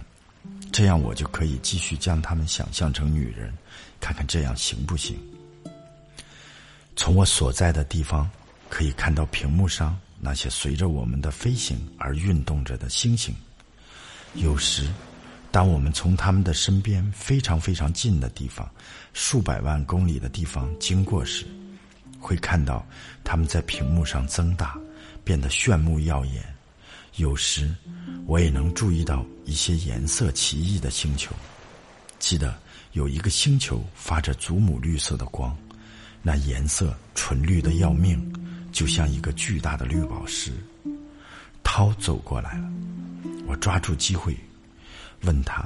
[0.71, 3.53] 这样我就可以继续将他们想象成女人，
[3.99, 5.17] 看看这样行不行。
[6.95, 8.29] 从我所在的地方，
[8.69, 13.33] 可以看到屏幕上那些随着我们的飞行而运动着的星星。
[14.35, 14.87] 有时，
[15.51, 18.69] 当我们从他们的身边非常非常近的地方，
[19.17, 21.45] 数百万公里的地方经过时，
[22.19, 22.85] 会看到
[23.23, 24.77] 他们在屏幕上增大，
[25.23, 26.43] 变得炫目耀眼。
[27.15, 27.73] 有时，
[28.25, 31.33] 我也能注意到一些颜色奇异的星球。
[32.19, 32.59] 记得
[32.91, 35.55] 有一个星球发着祖母绿色的光，
[36.21, 38.21] 那颜色纯绿的要命，
[38.73, 40.51] 就像一个巨大的绿宝石。
[41.63, 42.69] 涛走过来了，
[43.47, 44.37] 我抓住机会。
[45.21, 45.65] 问他，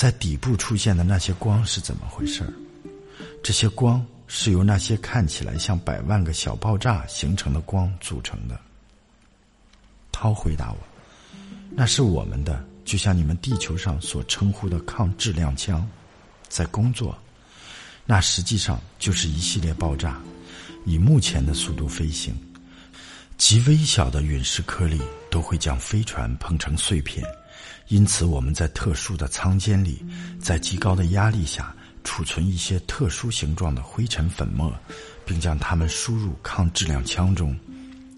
[0.00, 2.50] 在底部出现的那些光是怎么回事儿？
[3.42, 8.58] 这些光是由那些看起来像百万个小爆炸形成的光组成的。
[10.10, 10.78] 涛回答我
[11.76, 15.86] ：“那是我们的，就像你们地球上所称呼的抗质量枪，
[16.48, 17.14] 在工作。
[18.06, 20.18] 那实际上就是一系列爆炸，
[20.86, 22.34] 以目前的速度飞行。
[23.36, 24.98] 极微小的陨石颗粒
[25.30, 27.22] 都会将飞船碰成碎片。”
[27.90, 30.00] 因此，我们在特殊的舱间里，
[30.40, 31.74] 在极高的压力下
[32.04, 34.72] 储存一些特殊形状的灰尘粉末，
[35.26, 37.58] 并将它们输入抗质量枪中。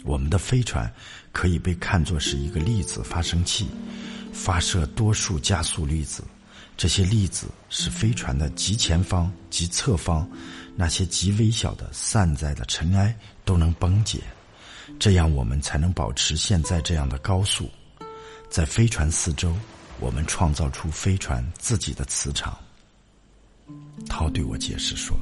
[0.05, 0.93] 我们的飞船
[1.33, 3.67] 可以被看作是一个粒子发生器，
[4.31, 6.23] 发射多数加速粒子。
[6.77, 10.29] 这些粒子使飞船的极前方及侧方
[10.77, 14.21] 那些极微小的散在的尘埃都能崩解，
[14.99, 17.71] 这样我们才能保持现在这样的高速。
[18.53, 19.57] 在飞船四周，
[19.99, 22.55] 我们创造出飞船自己的磁场。
[24.11, 25.17] 涛对我解释说：“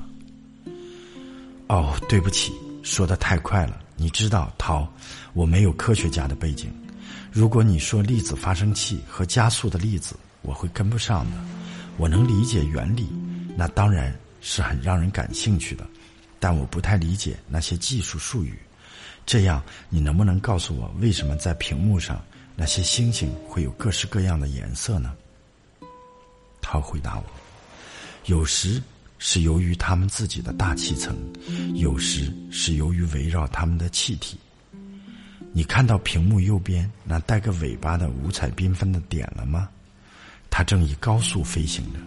[1.70, 2.52] 哦，对不起，
[2.82, 3.80] 说的太快了。
[3.94, 4.92] 你知道，涛，
[5.32, 6.72] 我没有科学家的背景。
[7.30, 11.36] 如果你说粒子发生器和加速的粒子，我会跟不上的。
[11.98, 13.08] 我能理解原理，
[13.56, 15.86] 那当然是很让人感兴趣的，
[16.40, 18.58] 但我不太理解那些技术术语。
[19.24, 22.20] 这样，你能不能告诉我，为什么在屏幕上？”
[22.60, 25.16] 那些星星会有各式各样的颜色呢？
[26.60, 27.24] 他回答我
[28.30, 28.82] ：“有时
[29.18, 31.16] 是由于它们自己的大气层，
[31.74, 34.38] 有时是由于围绕它们的气体。
[35.54, 39.66] 你看到屏幕右边那带个尾巴的五彩缤纷的点了吗？
[40.50, 41.98] 它正以高速飞行着。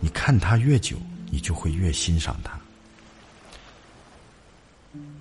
[0.00, 0.96] 你看它越久，
[1.30, 2.58] 你就会越欣赏它。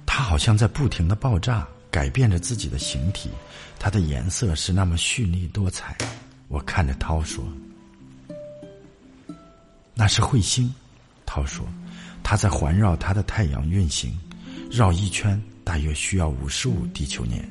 [0.03, 3.29] 它好像在不停的爆炸。”改变着自己的形体，
[3.77, 5.95] 它的颜色是那么绚丽多彩。
[6.47, 7.47] 我看着涛说
[9.93, 10.73] ：“那是彗星。”
[11.23, 11.63] 涛说
[12.23, 14.19] ：“它在环绕它的太阳运行，
[14.71, 17.47] 绕一圈大约需要五十五地球年。”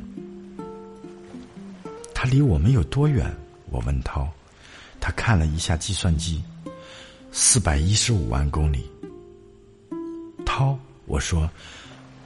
[2.13, 3.33] 它离我们有多远？
[3.71, 4.29] 我问涛。
[4.99, 6.43] 他看了一下计算机，
[7.31, 8.91] 四百一十五万公里。
[10.45, 10.77] 涛，
[11.07, 11.49] 我说。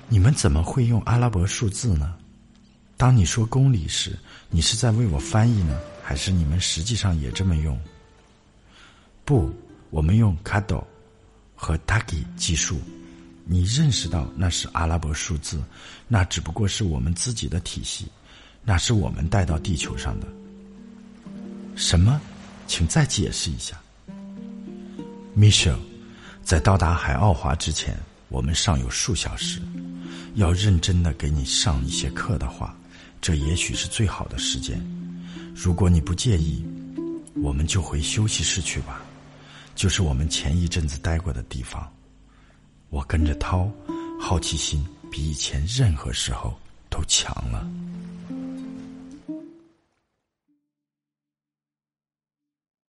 [0.09, 2.14] 你们怎么会用阿拉伯数字呢？
[2.96, 4.16] 当你说公里时，
[4.48, 7.78] 你是在为我翻译呢，还是你们实际上也这么用？
[9.24, 9.50] 不，
[9.90, 10.86] 我们用卡斗
[11.54, 12.80] 和 taki 计数。
[13.44, 15.62] 你认识到那是阿拉伯数字，
[16.09, 18.07] 那只不过是我们自己的体系，
[18.64, 20.26] 那是我们带到地球上的。
[21.74, 22.20] 什么？
[22.68, 23.80] 请再解释一下
[25.36, 25.78] ，Michelle。
[26.42, 27.96] 在到达海奥华之前，
[28.28, 29.61] 我们尚有数小时。
[30.37, 32.76] 要认真的给你上一些课的话，
[33.22, 34.78] 这也许是最好的时间。
[35.55, 36.62] 如果你不介意，
[37.43, 39.01] 我们就回休息室去吧，
[39.74, 41.91] 就是我们前一阵子待过的地方。
[42.91, 43.70] 我跟着涛，
[44.20, 46.55] 好奇心比以前任何时候
[46.91, 47.66] 都强了。